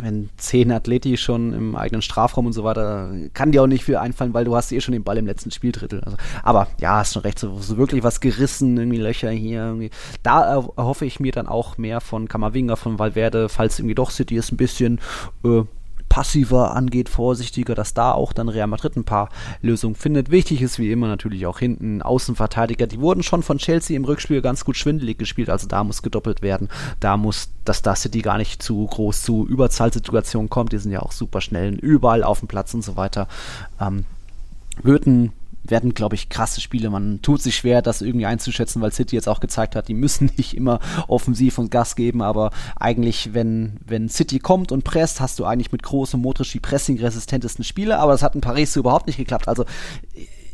[0.00, 3.96] wenn zehn Athleti schon im eigenen Strafraum und so weiter, kann dir auch nicht viel
[3.96, 6.00] einfallen, weil du hast eh schon den Ball im letzten Spieldrittel.
[6.00, 9.64] Also, aber ja, hast schon recht, so, so, wirklich was gerissen, irgendwie Löcher hier.
[9.64, 9.90] Irgendwie.
[10.22, 10.44] Da
[10.76, 14.52] erhoffe ich mir dann auch mehr von Kamavinga, von Valverde, falls irgendwie doch City ist
[14.52, 15.00] ein bisschen.
[15.44, 15.62] Äh,
[16.16, 19.28] passiver angeht, vorsichtiger, dass da auch dann Real Madrid ein paar
[19.60, 20.30] Lösungen findet.
[20.30, 22.86] Wichtig ist wie immer natürlich auch hinten Außenverteidiger.
[22.86, 26.40] Die wurden schon von Chelsea im Rückspiel ganz gut schwindelig gespielt, also da muss gedoppelt
[26.40, 26.70] werden.
[27.00, 30.72] Da muss, dass da City gar nicht zu groß zu Überzahlsituationen kommt.
[30.72, 33.28] Die sind ja auch super schnell überall auf dem Platz und so weiter.
[33.78, 34.06] Ähm,
[34.82, 35.32] würden
[35.70, 36.90] werden, glaube ich, krasse Spiele.
[36.90, 40.30] Man tut sich schwer, das irgendwie einzuschätzen, weil City jetzt auch gezeigt hat, die müssen
[40.36, 45.38] nicht immer offensiv und Gas geben, aber eigentlich, wenn, wenn City kommt und presst, hast
[45.38, 49.06] du eigentlich mit großem Motrisch die pressing-resistentesten Spiele, aber das hat in Paris so überhaupt
[49.06, 49.48] nicht geklappt.
[49.48, 49.64] Also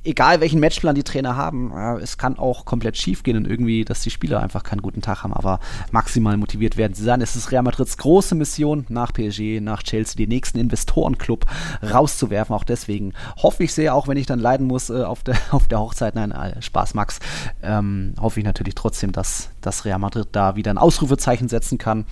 [0.05, 3.85] egal welchen Matchplan die Trainer haben, ja, es kann auch komplett schief gehen und irgendwie,
[3.85, 7.21] dass die Spieler einfach keinen guten Tag haben, aber maximal motiviert werden sie sein.
[7.21, 11.47] Es ist Real Madrids große Mission, nach PSG, nach Chelsea, den nächsten Investorenclub
[11.83, 12.55] rauszuwerfen.
[12.55, 15.69] Auch deswegen hoffe ich sehr, auch wenn ich dann leiden muss äh, auf, der, auf
[15.69, 17.21] der Hochzeit, nein, äh, Spaß, Max,
[17.63, 22.05] ähm, hoffe ich natürlich trotzdem, dass, dass Real Madrid da wieder ein Ausrufezeichen setzen kann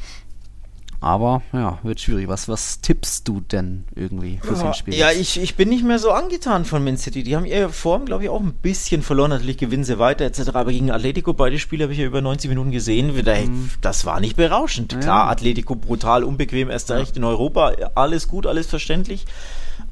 [1.01, 2.29] aber ja, wird schwierig.
[2.29, 4.95] Was, was tippst du denn irgendwie für so ein Spiel?
[4.95, 7.23] Ja, ich, ich bin nicht mehr so angetan von Man City.
[7.23, 9.31] Die haben ihre Form, glaube ich, auch ein bisschen verloren.
[9.31, 10.51] Natürlich gewinnen sie weiter etc.
[10.53, 13.15] Aber gegen Atletico, beide Spiele habe ich ja über 90 Minuten gesehen.
[13.17, 13.71] Mhm.
[13.81, 14.93] Das war nicht berauschend.
[14.93, 14.99] Ja.
[14.99, 17.73] Klar, Atletico brutal, unbequem, erst recht in Europa.
[17.95, 19.25] Alles gut, alles verständlich.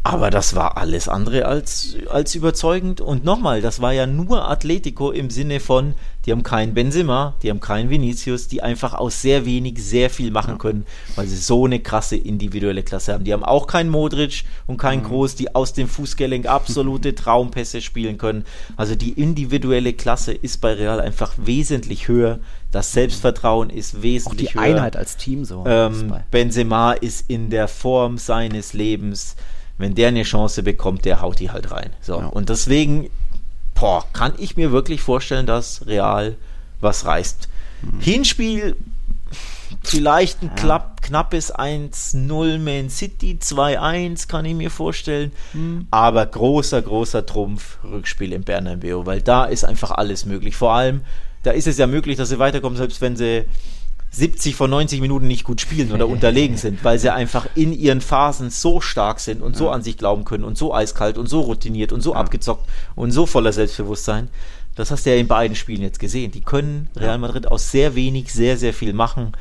[0.02, 3.00] Aber das war alles andere als, als überzeugend.
[3.00, 5.94] Und nochmal, das war ja nur Atletico im Sinne von,
[6.28, 10.30] die haben keinen Benzema, die haben keinen Vinicius, die einfach aus sehr wenig sehr viel
[10.30, 10.84] machen können,
[11.16, 13.24] weil sie so eine krasse individuelle Klasse haben.
[13.24, 15.06] Die haben auch keinen Modric und keinen mhm.
[15.06, 18.44] Groß, die aus dem Fußgelenk absolute Traumpässe spielen können.
[18.76, 22.40] Also die individuelle Klasse ist bei Real einfach wesentlich höher.
[22.72, 24.60] Das Selbstvertrauen ist wesentlich höher.
[24.60, 25.64] Auch die Einheit als Team so.
[25.66, 29.34] Ähm, Benzema ist in der Form seines Lebens
[29.78, 31.90] wenn der eine Chance bekommt, der haut die halt rein.
[32.00, 32.18] So.
[32.18, 32.26] Ja.
[32.26, 33.08] Und deswegen,
[33.78, 36.36] boah, kann ich mir wirklich vorstellen, dass Real
[36.80, 37.48] was reißt.
[37.82, 38.00] Mhm.
[38.00, 38.76] Hinspiel
[39.82, 40.54] vielleicht ein ja.
[40.54, 45.32] klapp, knappes 1-0 Man City, 2-1 kann ich mir vorstellen.
[45.52, 45.86] Mhm.
[45.90, 50.56] Aber großer, großer Trumpf Rückspiel im Bernabeu, weil da ist einfach alles möglich.
[50.56, 51.02] Vor allem,
[51.42, 53.44] da ist es ja möglich, dass sie weiterkommen, selbst wenn sie
[54.10, 58.00] 70 von 90 Minuten nicht gut spielen oder unterlegen sind, weil sie einfach in ihren
[58.00, 61.40] Phasen so stark sind und so an sich glauben können und so eiskalt und so
[61.40, 62.20] routiniert und so ja.
[62.20, 64.28] abgezockt und so voller Selbstbewusstsein.
[64.74, 66.30] Das hast du ja in beiden Spielen jetzt gesehen.
[66.30, 69.32] Die können Real Madrid aus sehr wenig sehr, sehr viel machen.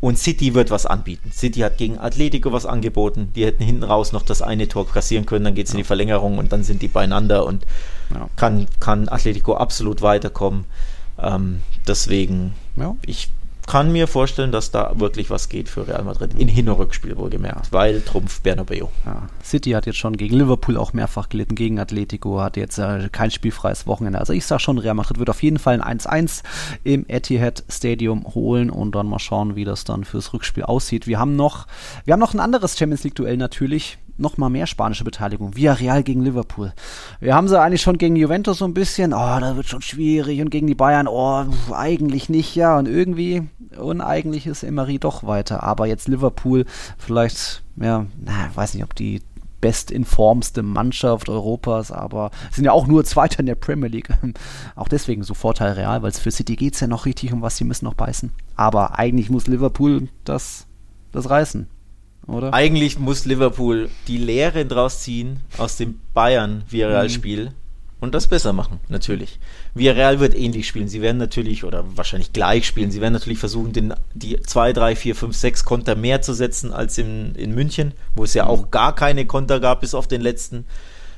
[0.00, 1.32] Und City wird was anbieten.
[1.32, 3.32] City hat gegen Atletico was angeboten.
[3.34, 5.84] Die hätten hinten raus noch das eine Tor kassieren können, dann geht es in die
[5.84, 7.66] Verlängerung und dann sind die beieinander und
[8.14, 8.28] ja.
[8.36, 10.66] kann, kann Atletico absolut weiterkommen.
[11.18, 12.94] Ähm, deswegen, ja.
[13.04, 13.32] ich
[13.68, 16.32] kann mir vorstellen, dass da wirklich was geht für Real Madrid.
[16.38, 18.86] In Hin- und Rückspiel wohlgemerkt, weil Trumpf Bernabeu.
[19.04, 19.28] Ja.
[19.44, 23.30] City hat jetzt schon gegen Liverpool auch mehrfach gelitten, gegen Atletico, hat jetzt äh, kein
[23.30, 24.18] spielfreies Wochenende.
[24.18, 26.42] Also ich sage schon, Real Madrid wird auf jeden Fall ein 1-1
[26.82, 31.06] im Etihad Stadium holen und dann mal schauen, wie das dann fürs Rückspiel aussieht.
[31.06, 31.66] Wir haben noch,
[32.06, 35.56] wir haben noch ein anderes Champions League Duell natürlich noch mal mehr spanische Beteiligung.
[35.56, 36.72] Villarreal gegen Liverpool.
[37.20, 40.40] Wir haben sie eigentlich schon gegen Juventus so ein bisschen, oh, das wird schon schwierig
[40.40, 42.78] und gegen die Bayern, oh, eigentlich nicht, ja.
[42.78, 43.48] Und irgendwie,
[43.78, 45.62] uneigentlich ist Emery doch weiter.
[45.62, 46.66] Aber jetzt Liverpool,
[46.98, 49.22] vielleicht, ja, na, weiß nicht, ob die
[49.60, 54.08] bestinformste Mannschaft Europas, aber sind ja auch nur Zweiter in der Premier League.
[54.76, 57.42] auch deswegen so Vorteil real, weil es für City geht es ja noch richtig um
[57.42, 58.32] was, sie müssen noch beißen.
[58.54, 60.66] Aber eigentlich muss Liverpool das,
[61.12, 61.68] das reißen
[62.28, 62.52] oder?
[62.52, 67.54] Eigentlich muss Liverpool die Lehre draus ziehen aus dem Bayern-Villarreal-Spiel mhm.
[68.00, 69.38] und das besser machen, natürlich.
[69.74, 70.88] Villarreal wird ähnlich spielen.
[70.88, 74.96] Sie werden natürlich, oder wahrscheinlich gleich spielen, sie werden natürlich versuchen, den, die 2, 3,
[74.96, 78.50] 4, 5, 6 Konter mehr zu setzen als in, in München, wo es ja mhm.
[78.50, 80.66] auch gar keine Konter gab, bis auf den letzten.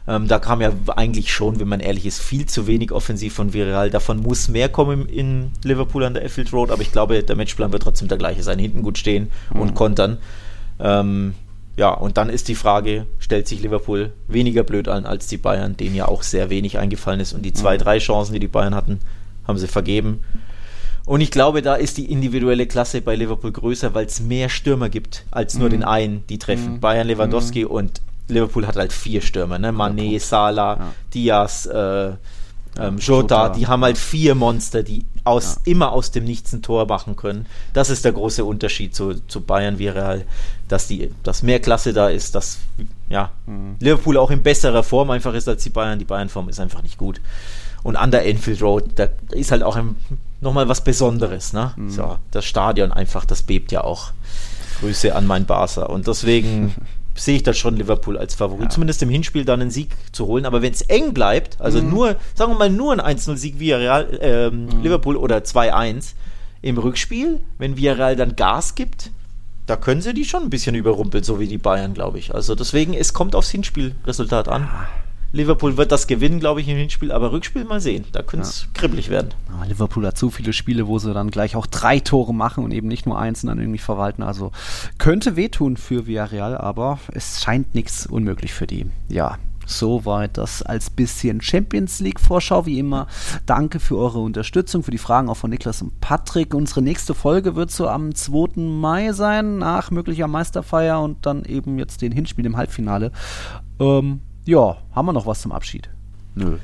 [0.07, 3.53] Ähm, da kam ja eigentlich schon, wenn man ehrlich ist, viel zu wenig offensiv von
[3.53, 3.91] Viral.
[3.91, 7.73] Davon muss mehr kommen in Liverpool an der Effield Road, aber ich glaube, der Matchplan
[7.73, 8.59] wird trotzdem der gleiche sein.
[8.61, 9.61] Hinten gut stehen mhm.
[9.61, 10.19] und kontern.
[10.81, 11.35] Ähm,
[11.77, 15.77] ja, und dann ist die Frage, stellt sich Liverpool weniger blöd an als die Bayern,
[15.77, 17.33] denen ja auch sehr wenig eingefallen ist.
[17.33, 17.83] Und die zwei, mhm.
[17.83, 19.01] drei Chancen, die die Bayern hatten,
[19.47, 20.21] haben sie vergeben.
[21.07, 24.89] Und ich glaube, da ist die individuelle Klasse bei Liverpool größer, weil es mehr Stürmer
[24.89, 25.73] gibt als nur mhm.
[25.73, 26.75] den einen, die treffen.
[26.75, 26.81] Mhm.
[26.81, 27.71] Bayern, Lewandowski mhm.
[27.71, 29.73] und Liverpool hat halt vier Stürmer, ne?
[29.73, 30.93] Mané, Salah, ja.
[31.15, 32.13] Diaz, äh,
[32.79, 35.73] ähm, Jota, die haben halt vier Monster, die aus, ja.
[35.73, 37.47] immer aus dem Nichts ein Tor machen können.
[37.73, 40.25] Das ist der große Unterschied zu, zu Bayern wie Real,
[40.69, 42.59] dass, die, dass mehr Klasse da ist, dass
[43.09, 43.77] ja, mhm.
[43.81, 45.99] Liverpool auch in besserer Form einfach ist als die Bayern.
[45.99, 47.21] Die Bayern-Form ist einfach nicht gut.
[47.83, 49.79] Und an der Enfield Road, da ist halt auch
[50.41, 51.53] nochmal was Besonderes.
[51.53, 51.73] Ne?
[51.77, 51.91] Mhm.
[51.91, 54.13] So, das Stadion einfach, das bebt ja auch.
[54.81, 55.85] Grüße an mein Barca.
[55.85, 56.75] Und deswegen
[57.15, 58.71] sehe ich da schon Liverpool als Favorit, ja.
[58.71, 60.47] zumindest im Hinspiel dann einen Sieg zu holen.
[60.47, 61.91] Aber wenn es eng bleibt, also mhm.
[61.91, 64.83] nur, sagen wir mal, nur ein 1-0-Sieg Villarreal, ähm, mhm.
[64.83, 66.15] Liverpool oder 2-1
[66.63, 69.11] im Rückspiel, wenn Villarreal dann Gas gibt,
[69.67, 72.35] da können sie die schon ein bisschen überrumpeln, so wie die Bayern, glaube ich.
[72.35, 74.63] Also deswegen, es kommt aufs Hinspielresultat an.
[74.63, 74.89] Ja.
[75.33, 78.05] Liverpool wird das gewinnen, glaube ich, im Hinspiel, aber Rückspiel mal sehen.
[78.13, 78.69] Da könnte es ja.
[78.75, 79.31] kribbelig werden.
[79.49, 82.73] Ja, Liverpool hat so viele Spiele, wo sie dann gleich auch drei Tore machen und
[82.73, 84.23] eben nicht nur eins und dann irgendwie verwalten.
[84.23, 84.51] Also
[84.99, 88.87] könnte wehtun für Villarreal, aber es scheint nichts unmöglich für die.
[89.09, 89.39] Ja,
[89.71, 93.07] Soweit das als bisschen Champions League Vorschau, wie immer.
[93.47, 96.55] Danke für eure Unterstützung, für die Fragen auch von Niklas und Patrick.
[96.55, 98.61] Unsere nächste Folge wird so am 2.
[98.61, 103.13] Mai sein, nach möglicher Meisterfeier und dann eben jetzt den Hinspiel im Halbfinale.
[103.79, 105.89] Ähm, ja, haben wir noch was zum Abschied?
[106.35, 106.59] Nö.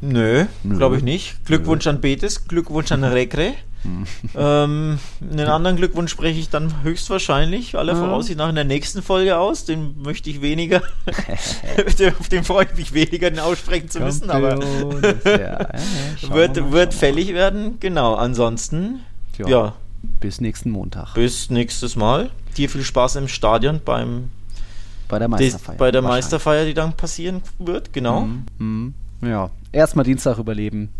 [0.00, 0.76] Nö, Nö.
[0.76, 1.44] glaube ich nicht.
[1.46, 1.90] Glückwunsch Nö.
[1.90, 3.54] an Betis, Glückwunsch an Rekre.
[3.82, 4.04] Hm.
[4.34, 9.38] ähm, einen anderen Glückwunsch spreche ich dann höchstwahrscheinlich aller Voraussicht nach in der nächsten Folge
[9.38, 9.64] aus.
[9.64, 10.82] Den möchte ich weniger,
[12.18, 14.58] auf den freue ich mich weniger, den aussprechen zu müssen, aber
[15.24, 15.68] ja, ja,
[16.30, 17.78] wird, mal, wird fällig werden.
[17.78, 19.00] Genau, ansonsten,
[19.38, 19.48] ja.
[19.48, 19.72] ja.
[20.20, 21.14] Bis nächsten Montag.
[21.14, 22.30] Bis nächstes Mal.
[22.56, 24.30] Dir viel Spaß im Stadion beim
[25.08, 25.76] bei der Meisterfeier.
[25.76, 28.22] bei der Meisterfeier, die dann passieren wird, genau.
[28.22, 28.44] Mhm.
[28.58, 28.94] Mhm.
[29.22, 30.90] Ja, erstmal Dienstag überleben.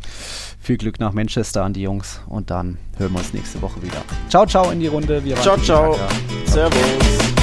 [0.60, 4.02] Viel Glück nach Manchester an die Jungs und dann hören wir uns nächste Woche wieder.
[4.28, 5.22] Ciao, ciao in die Runde.
[5.22, 5.98] Wir ciao, ciao.
[6.46, 7.35] Servus.